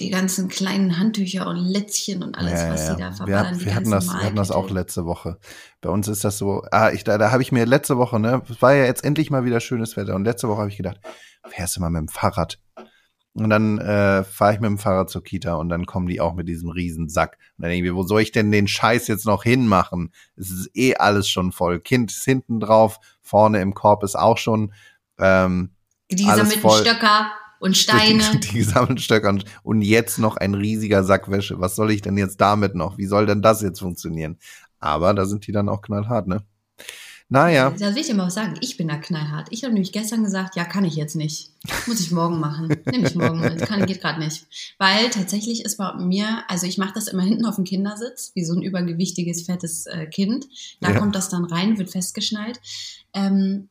die 0.00 0.10
ganzen 0.10 0.48
kleinen 0.48 0.98
Handtücher 0.98 1.46
und 1.46 1.56
Lätzchen 1.56 2.24
und 2.24 2.36
alles, 2.36 2.60
ja, 2.60 2.70
was 2.72 2.88
ja. 2.88 2.94
die 2.94 3.00
da 3.00 3.12
verballern. 3.12 3.60
Wir, 3.60 3.66
wir 3.66 3.74
hatten 3.76 3.90
das, 3.92 4.08
wir 4.08 4.24
hatten 4.24 4.34
das 4.34 4.50
auch 4.50 4.68
letzte 4.68 5.06
Woche. 5.06 5.38
Bei 5.80 5.88
uns 5.88 6.08
ist 6.08 6.24
das 6.24 6.36
so, 6.36 6.64
ah, 6.72 6.90
ich, 6.90 7.04
da, 7.04 7.16
da 7.16 7.30
habe 7.30 7.42
ich 7.42 7.52
mir 7.52 7.64
letzte 7.64 7.96
Woche, 7.96 8.18
ne, 8.18 8.42
es 8.50 8.60
war 8.60 8.74
ja 8.74 8.86
jetzt 8.86 9.04
endlich 9.04 9.30
mal 9.30 9.44
wieder 9.44 9.60
schönes 9.60 9.96
Wetter 9.96 10.16
und 10.16 10.24
letzte 10.24 10.48
Woche 10.48 10.58
habe 10.62 10.70
ich 10.70 10.76
gedacht, 10.76 10.98
fährst 11.48 11.76
du 11.76 11.80
mal 11.80 11.90
mit 11.90 12.00
dem 12.00 12.08
Fahrrad? 12.08 12.58
Und 13.36 13.50
dann 13.50 13.78
äh, 13.78 14.22
fahre 14.22 14.54
ich 14.54 14.60
mit 14.60 14.68
dem 14.68 14.78
Fahrrad 14.78 15.10
zur 15.10 15.24
Kita 15.24 15.54
und 15.54 15.68
dann 15.68 15.86
kommen 15.86 16.06
die 16.06 16.20
auch 16.20 16.34
mit 16.34 16.48
diesem 16.48 16.70
riesen 16.70 17.08
Sack. 17.08 17.36
Und 17.56 17.62
dann 17.62 17.70
denke 17.70 17.84
ich 17.84 17.92
mir, 17.92 17.96
wo 17.96 18.04
soll 18.04 18.22
ich 18.22 18.30
denn 18.30 18.52
den 18.52 18.68
Scheiß 18.68 19.08
jetzt 19.08 19.26
noch 19.26 19.42
hinmachen? 19.42 20.12
Es 20.36 20.50
ist 20.50 20.70
eh 20.74 20.94
alles 20.94 21.28
schon 21.28 21.50
voll. 21.50 21.80
Kind 21.80 22.12
ist 22.12 22.24
hinten 22.24 22.60
drauf, 22.60 23.00
vorne 23.22 23.60
im 23.60 23.74
Korb 23.74 24.04
ist 24.04 24.16
auch 24.16 24.38
schon 24.38 24.72
ähm, 25.18 25.70
die 26.12 26.24
gesammelten 26.24 26.70
Stöcker 26.70 27.32
und 27.58 27.76
Steine. 27.76 28.22
Die, 28.32 28.38
die, 28.38 28.48
die 28.48 28.58
gesammelten 28.58 28.98
Stöcker 28.98 29.36
und 29.62 29.82
jetzt 29.82 30.18
noch 30.18 30.36
ein 30.36 30.54
riesiger 30.54 31.02
Sack 31.02 31.30
Wäsche. 31.30 31.58
Was 31.58 31.74
soll 31.74 31.90
ich 31.90 32.02
denn 32.02 32.16
jetzt 32.16 32.40
damit 32.40 32.76
noch? 32.76 32.98
Wie 32.98 33.06
soll 33.06 33.26
denn 33.26 33.42
das 33.42 33.62
jetzt 33.62 33.80
funktionieren? 33.80 34.38
Aber 34.78 35.12
da 35.12 35.24
sind 35.24 35.46
die 35.46 35.52
dann 35.52 35.68
auch 35.68 35.82
knallhart, 35.82 36.28
ne? 36.28 36.44
Naja. 37.28 37.70
Das 37.70 37.94
will 37.94 38.02
ich 38.02 38.06
dir 38.06 38.14
mal 38.14 38.26
was 38.26 38.34
sagen. 38.34 38.54
Ich 38.60 38.76
bin 38.76 38.88
da 38.88 38.96
knallhart. 38.96 39.48
Ich 39.50 39.64
habe 39.64 39.72
nämlich 39.72 39.92
gestern 39.92 40.22
gesagt, 40.22 40.56
ja, 40.56 40.64
kann 40.64 40.84
ich 40.84 40.94
jetzt 40.94 41.16
nicht. 41.16 41.50
Muss 41.86 42.00
ich 42.00 42.10
morgen 42.10 42.38
machen. 42.38 42.68
Nehme 42.90 43.08
ich 43.08 43.14
morgen 43.14 43.40
mit. 43.40 43.58
Kann, 43.60 43.86
geht 43.86 44.02
gerade 44.02 44.20
nicht. 44.20 44.46
Weil 44.78 45.08
tatsächlich 45.10 45.64
ist 45.64 45.78
bei 45.78 45.94
mir, 45.94 46.44
also 46.48 46.66
ich 46.66 46.78
mache 46.78 46.94
das 46.94 47.08
immer 47.08 47.22
hinten 47.24 47.46
auf 47.46 47.56
dem 47.56 47.64
Kindersitz, 47.64 48.32
wie 48.34 48.44
so 48.44 48.54
ein 48.54 48.62
übergewichtiges, 48.62 49.42
fettes 49.42 49.86
äh, 49.86 50.06
Kind. 50.06 50.46
Da 50.80 50.90
ja. 50.90 50.98
kommt 50.98 51.14
das 51.14 51.30
dann 51.30 51.44
rein, 51.44 51.78
wird 51.78 51.90
festgeschnallt. 51.90 52.60
Ähm, 53.14 53.68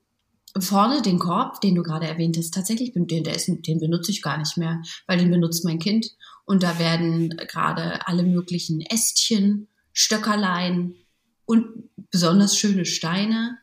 vorne 0.59 1.01
den 1.01 1.19
Korb, 1.19 1.61
den 1.61 1.75
du 1.75 1.83
gerade 1.83 2.07
erwähnt 2.07 2.37
hast, 2.37 2.53
tatsächlich, 2.53 2.93
den, 2.93 3.23
der 3.23 3.35
ist, 3.35 3.47
den 3.47 3.79
benutze 3.79 4.11
ich 4.11 4.21
gar 4.21 4.37
nicht 4.37 4.57
mehr, 4.57 4.81
weil 5.07 5.19
den 5.19 5.31
benutzt 5.31 5.63
mein 5.63 5.79
Kind. 5.79 6.11
Und 6.45 6.63
da 6.63 6.79
werden 6.79 7.29
gerade 7.47 8.07
alle 8.07 8.23
möglichen 8.23 8.81
Ästchen, 8.81 9.67
Stöckerlein, 9.93 10.95
und 11.45 11.89
besonders 12.11 12.57
schöne 12.57 12.85
Steine, 12.85 13.57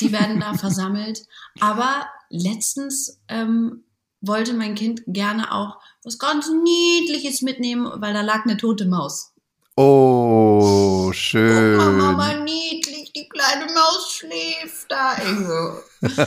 die 0.00 0.12
werden 0.12 0.40
da 0.40 0.54
versammelt. 0.58 1.26
Aber 1.60 2.06
letztens 2.30 3.20
ähm, 3.28 3.84
wollte 4.20 4.54
mein 4.54 4.74
Kind 4.74 5.02
gerne 5.06 5.52
auch 5.52 5.78
was 6.04 6.18
ganz 6.18 6.48
Niedliches 6.48 7.42
mitnehmen, 7.42 7.90
weil 7.96 8.14
da 8.14 8.22
lag 8.22 8.44
eine 8.44 8.56
tote 8.56 8.86
Maus. 8.86 9.32
Oh, 9.76 11.12
schön. 11.12 11.78
Oh, 11.78 11.92
Mama, 11.92 12.34
niedlich, 12.38 13.12
die 13.12 13.28
kleine 13.28 13.72
Maus 13.72 14.12
schläft 14.12 14.90
da. 14.90 15.16
Nicht 16.00 16.18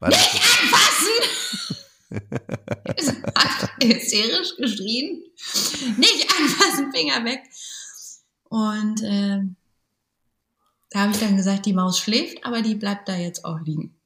anfassen! 0.00 1.42
hysterisch 3.82 4.56
geschrien. 4.56 5.22
Nicht 5.98 6.26
anfassen, 6.38 6.92
Finger 6.92 7.24
weg. 7.24 7.42
Und 8.48 9.02
äh, 9.02 9.40
da 10.92 11.00
habe 11.00 11.12
ich 11.12 11.20
dann 11.20 11.36
gesagt, 11.36 11.66
die 11.66 11.72
Maus 11.72 11.98
schläft, 11.98 12.44
aber 12.44 12.62
die 12.62 12.74
bleibt 12.74 13.08
da 13.08 13.16
jetzt 13.16 13.44
auch 13.44 13.60
liegen. 13.60 13.96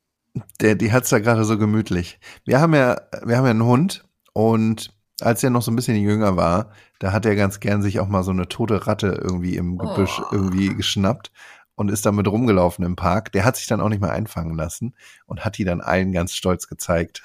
Der, 0.60 0.74
die 0.74 0.92
hat's 0.92 1.10
da 1.10 1.18
gerade 1.18 1.44
so 1.44 1.58
gemütlich. 1.58 2.18
Wir 2.44 2.60
haben 2.60 2.74
ja, 2.74 3.00
wir 3.24 3.36
haben 3.36 3.44
ja 3.44 3.50
einen 3.50 3.64
Hund 3.64 4.04
und 4.32 4.94
als 5.20 5.42
er 5.42 5.50
noch 5.50 5.62
so 5.62 5.70
ein 5.70 5.76
bisschen 5.76 5.96
jünger 5.96 6.36
war, 6.36 6.70
da 6.98 7.12
hat 7.12 7.24
er 7.24 7.36
ganz 7.36 7.60
gern 7.60 7.82
sich 7.82 8.00
auch 8.00 8.08
mal 8.08 8.22
so 8.22 8.30
eine 8.30 8.48
tote 8.48 8.86
Ratte 8.86 9.18
irgendwie 9.22 9.56
im 9.56 9.78
Gebüsch 9.78 10.20
oh. 10.20 10.26
irgendwie 10.30 10.74
geschnappt 10.74 11.32
und 11.74 11.90
ist 11.90 12.04
damit 12.04 12.28
rumgelaufen 12.28 12.84
im 12.84 12.96
Park. 12.96 13.32
Der 13.32 13.44
hat 13.44 13.56
sich 13.56 13.66
dann 13.66 13.80
auch 13.80 13.88
nicht 13.88 14.00
mehr 14.00 14.12
einfangen 14.12 14.56
lassen 14.56 14.94
und 15.26 15.44
hat 15.44 15.58
die 15.58 15.64
dann 15.64 15.80
allen 15.80 16.12
ganz 16.12 16.34
stolz 16.34 16.68
gezeigt. 16.68 17.22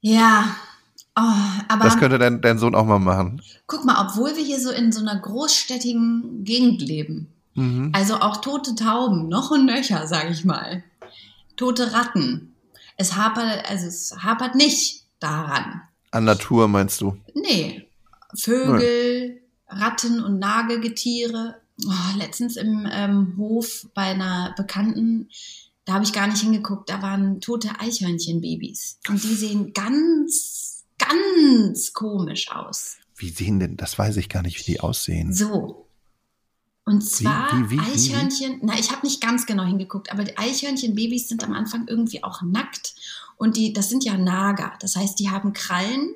Ja, 0.00 0.56
oh, 1.16 1.22
aber. 1.68 1.84
Das 1.84 1.98
könnte 1.98 2.18
dein, 2.18 2.40
dein 2.40 2.58
Sohn 2.58 2.74
auch 2.74 2.86
mal 2.86 3.00
machen. 3.00 3.42
Guck 3.66 3.84
mal, 3.84 4.06
obwohl 4.06 4.36
wir 4.36 4.44
hier 4.44 4.60
so 4.60 4.70
in 4.70 4.92
so 4.92 5.00
einer 5.00 5.20
großstädtigen 5.20 6.44
Gegend 6.44 6.80
leben, 6.80 7.34
Mhm. 7.58 7.90
Also 7.92 8.20
auch 8.20 8.40
tote 8.40 8.76
Tauben, 8.76 9.28
noch 9.28 9.50
und 9.50 9.66
nöcher, 9.66 10.06
sag 10.06 10.30
ich 10.30 10.44
mal. 10.44 10.84
Tote 11.56 11.92
Ratten. 11.92 12.54
Es 12.96 13.16
hapert, 13.16 13.68
also 13.68 13.86
es 13.86 14.16
hapert 14.22 14.54
nicht 14.54 15.06
daran. 15.18 15.82
An 16.12 16.24
Natur 16.24 16.68
meinst 16.68 17.00
du? 17.00 17.16
Nee. 17.34 17.88
Vögel, 18.34 19.28
nee. 19.28 19.42
Ratten 19.68 20.22
und 20.22 20.38
Nagelgetiere. 20.38 21.56
Oh, 21.84 22.18
letztens 22.18 22.56
im 22.56 22.88
ähm, 22.90 23.34
Hof 23.36 23.88
bei 23.94 24.02
einer 24.02 24.54
Bekannten, 24.56 25.28
da 25.84 25.94
habe 25.94 26.04
ich 26.04 26.12
gar 26.12 26.26
nicht 26.26 26.42
hingeguckt, 26.42 26.88
da 26.90 27.02
waren 27.02 27.40
tote 27.40 27.70
Eichhörnchenbabys. 27.80 28.98
Und 29.08 29.22
die 29.22 29.34
sehen 29.34 29.72
ganz, 29.72 30.84
ganz 30.98 31.92
komisch 31.92 32.50
aus. 32.50 32.96
Wie 33.16 33.30
sehen 33.30 33.58
denn, 33.58 33.76
das 33.76 33.98
weiß 33.98 34.16
ich 34.16 34.28
gar 34.28 34.42
nicht, 34.42 34.58
wie 34.60 34.72
die 34.72 34.80
aussehen. 34.80 35.32
So. 35.32 35.87
Und 36.88 37.02
zwar 37.02 37.50
wie, 37.52 37.70
wie, 37.72 37.76
wie, 37.76 37.80
Eichhörnchen, 37.80 38.60
na, 38.62 38.78
ich 38.78 38.90
habe 38.90 39.06
nicht 39.06 39.20
ganz 39.20 39.44
genau 39.44 39.64
hingeguckt, 39.64 40.10
aber 40.10 40.24
die 40.24 40.38
Eichhörnchenbabys 40.38 41.28
sind 41.28 41.44
am 41.44 41.52
Anfang 41.52 41.86
irgendwie 41.86 42.24
auch 42.24 42.40
nackt. 42.40 42.94
Und 43.36 43.58
die, 43.58 43.74
das 43.74 43.90
sind 43.90 44.04
ja 44.04 44.16
Nager. 44.16 44.72
Das 44.80 44.96
heißt, 44.96 45.18
die 45.18 45.28
haben 45.28 45.52
Krallen. 45.52 46.14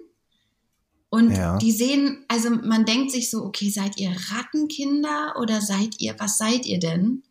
Und 1.11 1.33
Ja. 1.33 1.59
die 1.59 1.73
sehen, 1.73 2.25
also 2.27 2.49
man 2.49 2.87
denkt 2.87 3.11
sich 3.11 3.29
so, 3.29 3.45
okay, 3.45 3.69
seid 3.69 3.99
ihr 3.99 4.17
Rattenkinder 4.31 5.35
oder 5.39 5.61
seid 5.61 6.01
ihr, 6.01 6.15
was 6.19 6.39
seid 6.39 6.65
ihr 6.65 6.81
denn? 6.81 7.23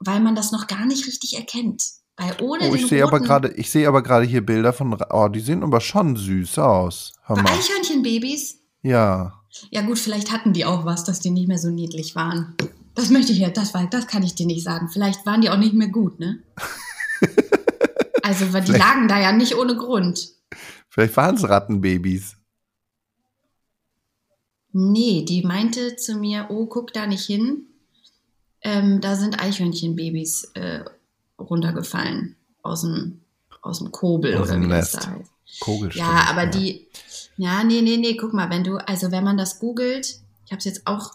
Weil 0.00 0.18
man 0.18 0.34
das 0.34 0.50
noch 0.50 0.66
gar 0.66 0.84
nicht 0.84 1.06
richtig 1.06 1.36
erkennt. 1.36 1.84
Weil 2.16 2.34
ohne 2.42 2.70
Oh, 2.70 2.74
ich 2.74 2.88
sehe 2.88 3.04
aber 3.04 3.20
gerade, 3.20 3.52
ich 3.52 3.70
sehe 3.70 3.86
aber 3.86 4.02
gerade 4.02 4.26
hier 4.26 4.44
Bilder 4.44 4.72
von, 4.72 4.98
oh, 5.10 5.28
die 5.28 5.38
sehen 5.38 5.62
aber 5.62 5.80
schon 5.80 6.16
süß 6.16 6.58
aus. 6.58 7.12
Hör. 7.22 7.38
Eichhörnchenbabys? 7.38 8.58
Ja. 8.82 9.37
Ja 9.70 9.82
gut, 9.82 9.98
vielleicht 9.98 10.30
hatten 10.32 10.52
die 10.52 10.64
auch 10.64 10.84
was, 10.84 11.04
dass 11.04 11.20
die 11.20 11.30
nicht 11.30 11.48
mehr 11.48 11.58
so 11.58 11.70
niedlich 11.70 12.14
waren. 12.14 12.54
Das 12.94 13.10
möchte 13.10 13.32
ich 13.32 13.38
ja, 13.38 13.50
das, 13.50 13.74
war- 13.74 13.86
das 13.88 14.06
kann 14.06 14.22
ich 14.22 14.34
dir 14.34 14.46
nicht 14.46 14.62
sagen. 14.64 14.88
Vielleicht 14.88 15.24
waren 15.26 15.40
die 15.40 15.50
auch 15.50 15.56
nicht 15.58 15.74
mehr 15.74 15.88
gut, 15.88 16.18
ne? 16.20 16.42
Also, 18.22 18.52
weil 18.52 18.62
die 18.62 18.72
lagen 18.72 19.08
da 19.08 19.18
ja 19.18 19.32
nicht 19.32 19.56
ohne 19.56 19.74
Grund. 19.74 20.28
Vielleicht 20.90 21.16
waren 21.16 21.36
es 21.36 21.48
Rattenbabys. 21.48 22.36
Nee, 24.72 25.24
die 25.24 25.42
meinte 25.46 25.96
zu 25.96 26.14
mir, 26.16 26.46
oh, 26.50 26.66
guck 26.66 26.92
da 26.92 27.06
nicht 27.06 27.24
hin. 27.24 27.62
Ähm, 28.60 29.00
da 29.00 29.16
sind 29.16 29.40
Eichhörnchenbabys 29.40 30.50
äh, 30.54 30.84
runtergefallen 31.38 32.36
aus 32.62 32.82
dem, 32.82 33.22
aus 33.62 33.78
dem 33.78 33.92
Kobel 33.92 34.34
Aus 34.36 34.48
oder 34.48 34.58
dem 34.58 34.64
wie 34.64 34.68
das 34.68 34.92
Nest. 34.92 35.06
da 35.06 35.10
heißt. 35.12 35.30
Kogelstimmt. 35.60 36.06
Ja, 36.06 36.26
aber 36.28 36.46
die, 36.46 36.86
ja, 37.38 37.64
nee, 37.64 37.80
nee, 37.80 37.96
nee, 37.96 38.16
guck 38.16 38.34
mal, 38.34 38.50
wenn 38.50 38.64
du, 38.64 38.76
also 38.76 39.10
wenn 39.10 39.24
man 39.24 39.38
das 39.38 39.58
googelt, 39.60 40.20
ich 40.44 40.52
habe 40.52 40.58
es 40.58 40.64
jetzt 40.64 40.86
auch, 40.86 41.12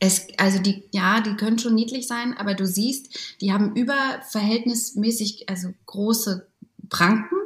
es, 0.00 0.26
also 0.38 0.58
die, 0.58 0.84
ja, 0.92 1.20
die 1.20 1.36
können 1.36 1.58
schon 1.58 1.74
niedlich 1.74 2.06
sein, 2.08 2.36
aber 2.36 2.54
du 2.54 2.66
siehst, 2.66 3.36
die 3.40 3.52
haben 3.52 3.76
überverhältnismäßig, 3.76 5.48
also 5.48 5.68
große 5.86 6.46
Pranken, 6.88 7.36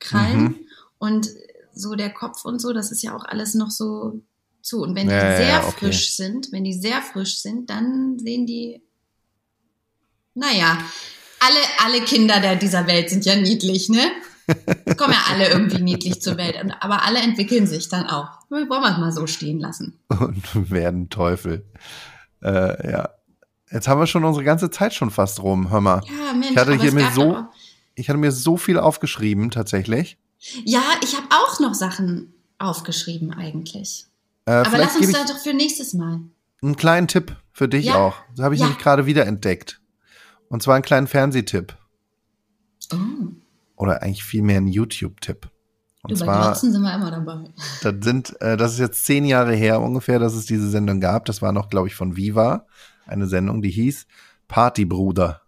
Krallen 0.00 0.42
Mhm. 0.42 0.56
und 0.98 1.28
so 1.74 1.94
der 1.94 2.10
Kopf 2.10 2.44
und 2.44 2.60
so, 2.60 2.72
das 2.72 2.90
ist 2.90 3.02
ja 3.02 3.16
auch 3.16 3.24
alles 3.24 3.54
noch 3.54 3.70
so 3.70 4.20
zu. 4.62 4.80
Und 4.82 4.94
wenn 4.96 5.06
die 5.08 5.14
Ja, 5.14 5.30
ja, 5.30 5.36
sehr 5.36 5.48
ja, 5.48 5.66
okay. 5.66 5.86
frisch 5.86 6.14
sind, 6.16 6.50
wenn 6.52 6.64
die 6.64 6.74
sehr 6.74 7.02
frisch 7.02 7.38
sind, 7.38 7.70
dann 7.70 8.18
sehen 8.18 8.46
die, 8.46 8.80
naja, 10.34 10.78
alle, 11.40 11.60
alle 11.84 12.04
Kinder 12.04 12.40
der, 12.40 12.56
dieser 12.56 12.86
Welt 12.86 13.10
sind 13.10 13.24
ja 13.24 13.36
niedlich, 13.36 13.88
ne? 13.88 14.10
Kommen 14.96 15.12
ja 15.12 15.24
alle 15.30 15.48
irgendwie 15.50 15.82
niedlich 15.82 16.20
zur 16.22 16.36
Welt. 16.36 16.56
Aber 16.80 17.02
alle 17.04 17.20
entwickeln 17.20 17.66
sich 17.66 17.88
dann 17.88 18.06
auch. 18.06 18.28
Wollen 18.48 18.68
wir 18.68 18.90
es 18.90 18.98
mal 18.98 19.12
so 19.12 19.26
stehen 19.26 19.60
lassen. 19.60 19.98
Und 20.08 20.70
werden 20.70 21.10
Teufel. 21.10 21.64
Äh, 22.42 22.90
ja. 22.92 23.10
Jetzt 23.70 23.86
haben 23.88 24.00
wir 24.00 24.06
schon 24.06 24.24
unsere 24.24 24.44
ganze 24.44 24.70
Zeit 24.70 24.94
schon 24.94 25.10
fast 25.10 25.42
rum. 25.42 25.70
Hör 25.70 25.80
mal. 25.80 26.00
Ja, 26.06 26.32
Mensch. 26.32 26.52
Ich 26.52 26.56
hatte 26.56 26.74
hier 26.74 26.88
es 26.88 26.94
mir 26.94 27.10
so- 27.12 27.44
Ich 27.94 28.08
hatte 28.08 28.18
mir 28.18 28.32
so 28.32 28.56
viel 28.56 28.78
aufgeschrieben, 28.78 29.50
tatsächlich. 29.50 30.16
Ja, 30.64 30.82
ich 31.02 31.16
habe 31.16 31.26
auch 31.30 31.58
noch 31.60 31.74
Sachen 31.74 32.32
aufgeschrieben 32.58 33.32
eigentlich. 33.34 34.06
Äh, 34.46 34.52
Aber 34.52 34.78
lass 34.78 34.94
uns 34.96 35.00
gebe 35.00 35.12
da 35.12 35.24
ich 35.24 35.30
doch 35.30 35.38
für 35.38 35.52
nächstes 35.52 35.92
Mal. 35.94 36.20
einen 36.62 36.76
kleinen 36.76 37.08
Tipp 37.08 37.36
für 37.52 37.68
dich 37.68 37.86
Ja. 37.86 37.96
auch. 37.96 38.14
Das 38.36 38.44
habe 38.44 38.54
ich 38.54 38.60
Ja. 38.60 38.66
nämlich 38.66 38.82
gerade 38.82 39.04
wieder 39.06 39.26
entdeckt. 39.26 39.80
Und 40.48 40.62
zwar 40.62 40.76
einen 40.76 40.84
kleinen 40.84 41.06
Fernsehtipp. 41.08 41.76
Oh, 42.92 42.96
Oder 43.78 44.02
eigentlich 44.02 44.24
vielmehr 44.24 44.56
einen 44.56 44.66
YouTube-Tipp. 44.66 45.48
Und 46.02 46.10
bei 46.10 46.16
zwar, 46.16 46.42
Glotzen 46.42 46.72
sind 46.72 46.82
wir 46.82 46.94
immer 46.94 47.10
dabei. 47.10 47.44
das 47.82 47.94
sind, 48.00 48.40
äh, 48.40 48.56
das 48.56 48.72
ist 48.72 48.78
jetzt 48.80 49.04
zehn 49.04 49.24
Jahre 49.24 49.54
her 49.54 49.80
ungefähr, 49.80 50.18
dass 50.18 50.34
es 50.34 50.46
diese 50.46 50.68
Sendung 50.68 51.00
gab. 51.00 51.24
Das 51.26 51.42
war 51.42 51.52
noch, 51.52 51.68
glaube 51.68 51.88
ich, 51.88 51.94
von 51.94 52.16
Viva. 52.16 52.66
Eine 53.06 53.26
Sendung, 53.26 53.62
die 53.62 53.70
hieß 53.70 54.06
Partybruder. 54.48 55.42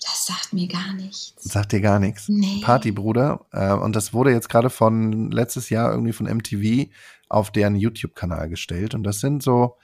Das 0.00 0.26
sagt 0.26 0.52
mir 0.52 0.68
gar 0.68 0.92
nichts. 0.94 1.34
Sagt 1.38 1.72
dir 1.72 1.80
gar 1.80 1.98
nichts. 1.98 2.28
Nee. 2.28 2.60
Partybruder. 2.62 3.46
Äh, 3.52 3.72
und 3.72 3.96
das 3.96 4.12
wurde 4.12 4.32
jetzt 4.32 4.48
gerade 4.48 4.68
von 4.68 5.30
letztes 5.30 5.70
Jahr 5.70 5.90
irgendwie 5.90 6.12
von 6.12 6.26
MTV 6.26 6.90
auf 7.28 7.50
deren 7.50 7.76
YouTube-Kanal 7.76 8.50
gestellt. 8.50 8.94
Und 8.94 9.04
das 9.04 9.20
sind 9.20 9.42
so 9.42 9.76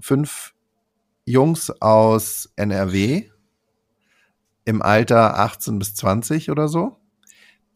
fünf 0.00 0.54
Jungs 1.26 1.70
aus 1.82 2.50
NRW 2.56 3.28
im 4.68 4.82
Alter 4.82 5.38
18 5.38 5.78
bis 5.78 5.94
20 5.94 6.50
oder 6.50 6.68
so, 6.68 6.98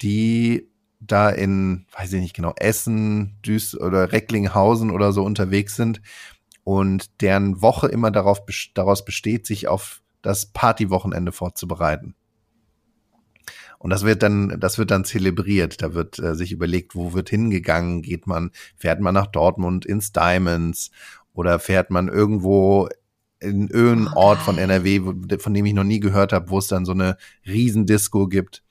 die 0.02 0.68
da 1.00 1.31
in, 1.31 1.87
weiß 1.96 2.12
ich 2.12 2.20
nicht 2.20 2.37
genau, 2.37 2.52
Essen, 2.57 3.38
Düs 3.46 3.74
oder 3.74 4.12
Recklinghausen 4.12 4.90
oder 4.90 5.14
so 5.14 5.24
unterwegs 5.24 5.74
sind 5.74 6.02
und 6.64 7.22
deren 7.22 7.62
Woche 7.62 7.88
immer 7.88 8.11
darauf, 8.11 8.42
daraus 8.74 9.07
besteht, 9.07 9.46
sich 9.46 9.68
auf 9.68 10.02
das 10.20 10.52
Partywochenende 10.52 11.33
vorzubereiten. 11.33 12.14
Und 13.78 13.88
das 13.88 14.05
wird 14.05 14.22
dann, 14.22 14.61
das 14.61 14.76
wird 14.76 14.90
dann 14.90 15.07
zelebriert. 15.07 15.81
Da 15.81 15.94
wird 15.94 16.18
äh, 16.18 16.35
sich 16.35 16.52
überlegt, 16.52 16.94
wo 16.94 17.14
wird 17.14 17.31
hingegangen? 17.31 18.02
Geht 18.02 18.26
man, 18.26 18.50
fährt 18.76 19.00
man 19.00 19.14
nach 19.14 19.28
Dortmund 19.28 19.87
ins 19.87 20.12
Diamonds 20.12 20.90
oder 21.33 21.59
fährt 21.59 21.88
man 21.90 22.09
irgendwo 22.09 22.90
in 23.42 23.68
irgendeinen 23.68 24.09
Oh, 24.14 24.20
Ort 24.20 24.38
von 24.40 24.59
NRW, 24.59 25.00
von 25.38 25.55
dem 25.55 25.66
ich 25.66 25.74
noch 25.74 25.85
nie 25.85 26.00
gehört 26.00 26.33
habe, 26.33 26.50
wo 26.50 26.59
es 26.59 26.66
dann 26.68 26.85
so 26.85 26.92
eine 26.92 27.16
Riesendisco 27.46 28.26
gibt. 28.28 28.62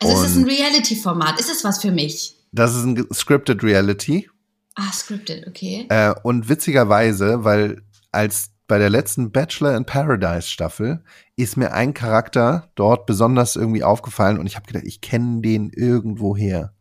Also 0.00 0.22
es 0.22 0.30
ist 0.30 0.36
Und- 0.36 0.44
ein 0.44 0.48
Reality-Format. 0.50 1.38
Ist 1.40 1.50
es 1.50 1.64
was 1.64 1.80
für 1.80 1.92
mich? 1.92 2.36
Das 2.52 2.74
ist 2.74 2.84
ein 2.84 3.06
scripted 3.12 3.62
Reality. 3.62 4.28
Ah, 4.76 4.92
scripted, 4.92 5.46
okay. 5.46 5.86
Äh, 5.88 6.14
und 6.22 6.48
witzigerweise, 6.48 7.44
weil 7.44 7.82
als 8.12 8.50
bei 8.66 8.78
der 8.78 8.90
letzten 8.90 9.30
Bachelor 9.30 9.76
in 9.76 9.84
Paradise 9.84 10.48
Staffel 10.48 11.04
ist 11.36 11.56
mir 11.56 11.72
ein 11.74 11.94
Charakter 11.94 12.70
dort 12.74 13.06
besonders 13.06 13.56
irgendwie 13.56 13.84
aufgefallen 13.84 14.38
und 14.38 14.46
ich 14.46 14.56
habe 14.56 14.66
gedacht, 14.66 14.84
ich 14.86 15.00
kenne 15.00 15.42
den 15.42 15.70
irgendwo 15.70 16.36
her. 16.36 16.72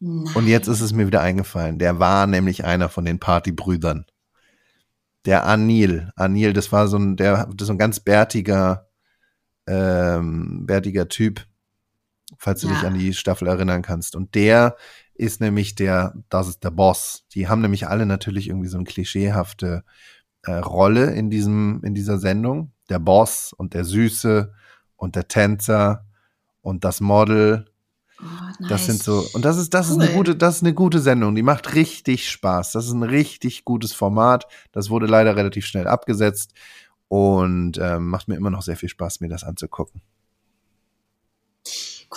Nein. 0.00 0.32
Und 0.34 0.46
jetzt 0.46 0.68
ist 0.68 0.80
es 0.80 0.92
mir 0.92 1.06
wieder 1.06 1.20
eingefallen. 1.20 1.78
Der 1.78 1.98
war 1.98 2.26
nämlich 2.26 2.64
einer 2.64 2.88
von 2.88 3.04
den 3.04 3.18
Partybrüdern. 3.18 4.04
Der 5.24 5.46
Anil. 5.46 6.10
Anil, 6.16 6.52
das 6.52 6.72
war 6.72 6.88
so 6.88 6.98
ein, 6.98 7.16
der, 7.16 7.46
das 7.46 7.62
ist 7.62 7.66
so 7.66 7.72
ein 7.74 7.78
ganz 7.78 8.00
bärtiger, 8.00 8.88
ähm, 9.66 10.66
bärtiger 10.66 11.08
Typ, 11.08 11.46
falls 12.38 12.60
du 12.60 12.68
Ja. 12.68 12.74
dich 12.74 12.84
an 12.84 12.94
die 12.94 13.14
Staffel 13.14 13.46
erinnern 13.48 13.82
kannst. 13.82 14.16
Und 14.16 14.34
der 14.34 14.76
ist 15.14 15.40
nämlich 15.40 15.74
der, 15.74 16.14
das 16.28 16.48
ist 16.48 16.64
der 16.64 16.70
Boss. 16.70 17.24
Die 17.34 17.48
haben 17.48 17.60
nämlich 17.60 17.86
alle 17.86 18.06
natürlich 18.06 18.48
irgendwie 18.48 18.68
so 18.68 18.78
eine 18.78 18.84
klischeehafte 18.84 19.84
äh, 20.42 20.52
Rolle 20.54 21.12
in 21.12 21.30
diesem, 21.30 21.82
in 21.84 21.94
dieser 21.94 22.18
Sendung. 22.18 22.72
Der 22.88 22.98
Boss 22.98 23.52
und 23.52 23.74
der 23.74 23.84
Süße 23.84 24.52
und 24.96 25.14
der 25.14 25.28
Tänzer 25.28 26.04
und 26.62 26.84
das 26.84 27.00
Model 27.00 27.66
oh, 28.22 28.26
nice. 28.60 28.68
das 28.68 28.86
sind 28.86 29.02
so, 29.02 29.26
und 29.34 29.44
das 29.44 29.58
ist, 29.58 29.74
das 29.74 29.88
ist 29.88 29.96
Cool. 29.96 30.02
eine 30.04 30.12
gute, 30.14 30.36
das 30.36 30.56
ist 30.56 30.62
eine 30.62 30.74
gute 30.74 31.00
Sendung. 31.00 31.34
Die 31.34 31.42
macht 31.42 31.74
richtig 31.74 32.28
Spaß. 32.30 32.72
Das 32.72 32.86
ist 32.86 32.92
ein 32.92 33.02
richtig 33.02 33.64
gutes 33.64 33.92
Format. 33.92 34.46
Das 34.72 34.88
wurde 34.90 35.06
leider 35.06 35.36
relativ 35.36 35.66
schnell 35.66 35.86
abgesetzt 35.88 36.52
und 37.08 37.78
ähm, 37.78 38.06
macht 38.08 38.28
mir 38.28 38.36
immer 38.36 38.50
noch 38.50 38.62
sehr 38.62 38.76
viel 38.76 38.88
Spaß, 38.88 39.20
mir 39.20 39.28
das 39.28 39.44
anzugucken. 39.44 40.00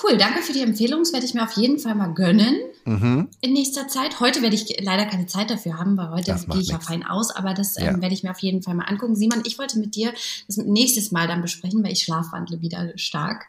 Cool, 0.04 0.18
danke 0.18 0.42
für 0.42 0.52
die 0.52 0.62
Empfehlung. 0.62 1.00
Das 1.04 1.14
werde 1.14 1.26
ich 1.26 1.34
mir 1.34 1.44
auf 1.44 1.54
jeden 1.54 1.80
Fall 1.80 1.96
mal 1.96 2.14
gönnen 2.14 2.56
Mhm. 2.84 3.30
in 3.42 3.54
nächster 3.54 3.88
Zeit. 3.88 4.20
Heute 4.20 4.42
werde 4.42 4.56
ich 4.56 4.76
leider 4.84 5.06
keine 5.06 5.26
Zeit 5.26 5.50
dafür 5.50 5.80
haben, 5.80 5.98
weil 5.98 6.10
heute 6.12 6.36
gehe 6.52 6.62
ich 6.62 6.68
ja 6.68 6.80
fein 6.80 7.04
aus, 7.04 7.32
aber 7.36 7.54
das 7.54 7.76
Ja. 7.78 7.86
ähm, 7.92 8.02
werde 8.02 8.14
ich 8.14 8.22
mir 8.22 8.30
auf 8.32 8.40
jeden 8.40 8.62
Fall 8.62 8.76
mal 8.76 8.84
angucken. 8.84 9.16
Simon, 9.16 9.42
ich 9.46 9.58
wollte 9.58 9.80
mit 9.80 9.96
dir 9.96 10.14
das 10.48 10.58
nächstes 10.58 11.12
Mal 11.12 11.28
dann 11.28 11.42
besprechen, 11.42 11.82
weil 11.84 11.94
ich 11.94 12.04
schlafwandle 12.04 12.60
wieder 12.62 12.92
stark. 12.98 13.48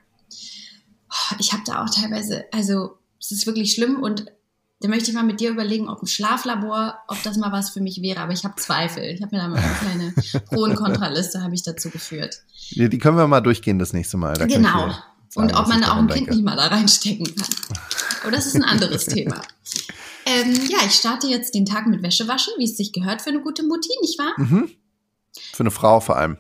Oh, 1.33 1.35
Ich 1.39 1.53
habe 1.53 1.63
da 1.67 1.85
auch 1.85 1.91
teilweise, 1.91 2.45
also 2.53 2.99
es 3.21 3.31
ist 3.33 3.47
wirklich 3.47 3.73
schlimm 3.73 4.03
und 4.03 4.27
da 4.81 4.89
möchte 4.89 5.09
ich 5.11 5.15
mal 5.17 5.23
mit 5.25 5.41
dir 5.41 5.51
überlegen, 5.51 5.89
ob 5.89 6.03
ein 6.03 6.07
Schlaflabor, 6.07 6.99
ob 7.09 7.23
das 7.23 7.39
mal 7.39 7.51
was 7.51 7.71
für 7.71 7.81
mich 7.81 8.03
wäre. 8.03 8.21
Aber 8.21 8.33
ich 8.33 8.45
habe 8.45 8.57
Zweifel. 8.57 9.05
Ich 9.05 9.23
habe 9.23 9.35
mir 9.35 9.43
da 9.43 9.49
mal 9.49 9.59
eine 9.59 10.13
kleine 10.15 10.43
Pro- 10.45 10.65
und 10.65 10.75
Kontraliste 10.77 11.43
habe 11.43 11.55
ich 11.55 11.63
dazu 11.63 11.89
geführt. 11.89 12.43
Die, 12.73 12.89
die 12.91 12.99
können 12.99 13.17
wir 13.17 13.27
mal 13.27 13.41
durchgehen 13.41 13.79
das 13.79 13.95
nächste 13.95 14.19
Mal. 14.19 14.35
Da 14.35 14.45
Genau. 14.47 14.91
sagen, 14.91 14.95
Und 15.35 15.55
ob 15.55 15.67
man 15.69 15.83
auch 15.85 15.97
ein 15.97 16.09
Kind 16.09 16.13
denke. 16.27 16.35
nicht 16.35 16.45
mal 16.45 16.57
da 16.57 16.67
reinstecken 16.67 17.25
kann. 17.35 17.49
Aber 18.23 18.33
das 18.33 18.45
ist 18.47 18.55
ein 18.55 18.65
anderes 18.65 19.07
Thema. 19.07 19.41
Ähm, 20.27 20.53
ja, 20.69 20.79
ich 20.85 20.93
starte 20.93 21.27
jetzt 21.27 21.55
den 21.55 21.65
Tag 21.65 21.87
mit 21.87 22.03
Wäsche 22.03 22.29
waschen, 22.29 22.53
wie 22.59 22.65
es 22.65 22.77
sich 22.77 22.93
gehört 22.93 23.23
für 23.23 23.31
eine 23.31 23.41
gute 23.41 23.63
Mutti, 23.63 23.89
nicht 24.03 24.19
wahr? 24.19 24.35
Mhm. 24.37 24.71
Für 25.55 25.63
eine 25.63 25.71
Frau 25.71 26.01
vor 26.01 26.17
allem. 26.19 26.37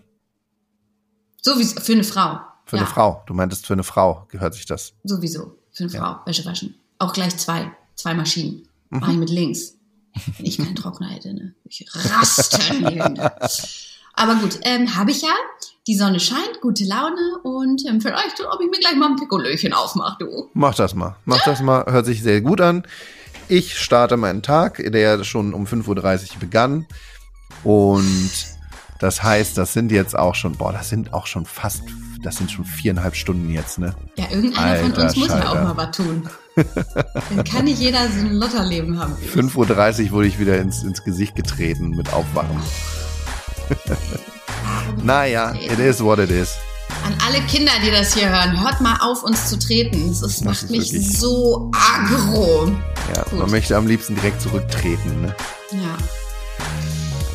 Sowieso, 1.40 1.80
für 1.80 1.92
eine 1.92 2.04
Frau. 2.04 2.40
Für 2.66 2.76
ja, 2.76 2.82
eine 2.82 2.90
Frau. 2.90 3.22
Du 3.26 3.32
meintest, 3.34 3.66
für 3.66 3.72
eine 3.72 3.84
Frau 3.84 4.26
gehört 4.28 4.54
sich 4.54 4.66
das. 4.66 4.92
Sowieso, 5.04 5.56
für 5.72 5.84
eine 5.84 5.92
Ja. 5.92 6.00
Frau, 6.00 6.26
Wäsche 6.26 6.44
waschen. 6.44 6.74
Auch 6.98 7.12
gleich 7.12 7.36
zwei, 7.38 7.70
zwei 7.94 8.12
Maschinen. 8.14 8.68
Mhm. 8.90 8.98
Mach 9.00 9.08
ich 9.08 9.16
mit 9.16 9.30
links. 9.30 9.74
Wenn 10.36 10.46
ich 10.46 10.58
keinen 10.58 10.74
Trockner 10.74 11.08
hätte, 11.08 11.32
ne? 11.34 11.54
Ich 11.64 11.86
rasten. 11.94 12.82
ne? 12.82 13.30
Aber 14.14 14.34
gut, 14.36 14.58
ähm, 14.62 14.96
habe 14.96 15.10
ich 15.10 15.22
ja. 15.22 15.34
Die 15.86 15.94
Sonne 15.94 16.18
scheint, 16.18 16.60
gute 16.62 16.84
Laune 16.84 17.38
und 17.44 17.86
ähm, 17.86 18.00
vielleicht, 18.00 18.40
ob 18.40 18.60
ich 18.60 18.68
mir 18.70 18.80
gleich 18.80 18.96
mal 18.96 19.10
ein 19.10 19.16
Pikolöchen 19.16 19.72
aufmache, 19.72 20.16
du. 20.18 20.50
Mach 20.54 20.74
das 20.74 20.94
mal. 20.94 21.16
Mach 21.26 21.44
das 21.44 21.60
mal. 21.60 21.84
Hört 21.86 22.06
sich 22.06 22.22
sehr 22.22 22.40
gut 22.40 22.60
an. 22.60 22.84
Ich 23.48 23.78
starte 23.78 24.16
meinen 24.16 24.42
Tag, 24.42 24.78
der 24.84 25.22
schon 25.22 25.54
um 25.54 25.64
5.30 25.66 26.32
Uhr 26.34 26.40
begann. 26.40 26.86
Und 27.62 28.46
das 28.98 29.22
heißt, 29.22 29.56
das 29.58 29.74
sind 29.74 29.92
jetzt 29.92 30.18
auch 30.18 30.34
schon, 30.34 30.56
boah, 30.56 30.72
das 30.72 30.88
sind 30.88 31.12
auch 31.12 31.26
schon 31.26 31.46
fast, 31.46 31.82
das 32.26 32.36
sind 32.36 32.50
schon 32.50 32.64
viereinhalb 32.64 33.14
Stunden 33.14 33.50
jetzt, 33.50 33.78
ne? 33.78 33.94
Ja, 34.16 34.24
irgendeiner 34.30 34.76
von 34.80 34.90
Alter 34.92 35.02
uns 35.04 35.16
muss 35.16 35.28
ja 35.28 35.48
auch 35.48 35.54
mal 35.54 35.76
was 35.76 35.96
tun. 35.96 36.28
Dann 36.56 37.44
kann 37.44 37.64
nicht 37.66 37.80
jeder 37.80 38.00
so 38.08 38.18
ein 38.20 38.34
Lotterleben 38.34 38.98
haben. 38.98 39.14
5.30 39.34 40.06
Uhr 40.06 40.10
wurde 40.10 40.26
ich 40.26 40.38
wieder 40.38 40.58
ins, 40.58 40.82
ins 40.82 41.04
Gesicht 41.04 41.36
getreten 41.36 41.90
mit 41.90 42.12
Aufwachen. 42.12 42.60
Naja, 45.02 45.52
it 45.54 45.78
is 45.78 46.02
what 46.02 46.18
it 46.18 46.30
is. 46.30 46.54
An 47.04 47.14
alle 47.26 47.40
Kinder, 47.46 47.72
die 47.84 47.90
das 47.90 48.14
hier 48.14 48.28
hören, 48.28 48.60
hört 48.62 48.80
mal 48.80 48.96
auf, 49.00 49.22
uns 49.22 49.48
zu 49.48 49.58
treten. 49.58 50.10
Es 50.10 50.22
ist, 50.22 50.44
macht 50.44 50.62
ist 50.64 50.70
mich 50.70 50.92
wirklich- 50.92 51.18
so 51.18 51.70
aggro. 51.72 52.72
Ja, 53.14 53.22
Gut. 53.24 53.38
man 53.40 53.50
möchte 53.50 53.76
am 53.76 53.86
liebsten 53.86 54.14
direkt 54.14 54.40
zurücktreten, 54.40 55.20
ne? 55.22 55.34
Ja. 55.72 55.96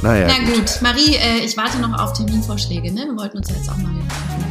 Naja, 0.02 0.28
Na 0.28 0.52
gut, 0.54 0.82
Marie, 0.82 1.16
äh, 1.16 1.46
ich 1.46 1.56
warte 1.58 1.78
noch 1.80 1.98
auf 2.00 2.14
Terminvorschläge, 2.14 2.92
ne? 2.92 3.06
Wir 3.06 3.16
wollten 3.18 3.38
uns 3.38 3.50
ja 3.50 3.56
jetzt 3.56 3.70
auch 3.70 3.78
mal 3.78 3.94
wieder 3.94 4.08
treffen. 4.08 4.51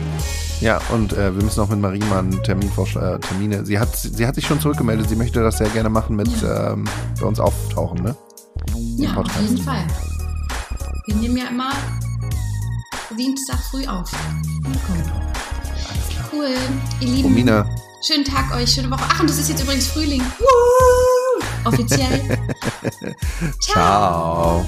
Ja, 0.61 0.79
und 0.93 1.13
äh, 1.15 1.35
wir 1.35 1.43
müssen 1.43 1.61
auch 1.61 1.69
mit 1.69 1.81
Marie 1.81 2.01
mal 2.01 2.19
einen 2.19 2.43
Terminvorschlag, 2.43 3.17
äh, 3.17 3.19
Termine. 3.21 3.65
Sie 3.65 3.79
hat, 3.79 3.97
sie 3.97 4.27
hat 4.27 4.35
sich 4.35 4.47
schon 4.47 4.61
zurückgemeldet. 4.61 5.09
Sie 5.09 5.17
möchte 5.17 5.43
das 5.43 5.59
sehr 5.59 5.69
gerne 5.71 5.89
machen 5.89 6.17
mit 6.17 6.29
Ja. 6.43 6.73
ähm, 6.73 6.85
bei 7.19 7.27
uns 7.27 7.41
auftauchen, 7.41 8.03
ne? 8.03 8.15
Ja, 8.97 9.15
auf 9.17 9.27
jeden 9.41 9.59
Fall. 9.59 9.85
Wir 11.07 11.15
nehmen 11.17 11.37
ja 11.39 11.49
immer 11.49 11.73
Dienstag 13.17 13.59
früh 13.71 13.87
auf. 13.87 14.11
Klar. 14.11 15.33
Cool. 16.33 16.55
Ihr 17.01 17.09
Lieben, 17.09 17.29
Romina, 17.29 17.67
schönen 18.07 18.25
Tag 18.25 18.55
euch, 18.55 18.71
schöne 18.71 18.91
Woche. 18.91 19.03
Ach, 19.09 19.21
und 19.21 19.29
das 19.31 19.39
ist 19.39 19.49
jetzt 19.49 19.63
übrigens 19.63 19.87
Frühling. 19.89 20.23
Woo! 20.39 21.43
Offiziell. 21.65 22.39
ciao. 23.61 24.65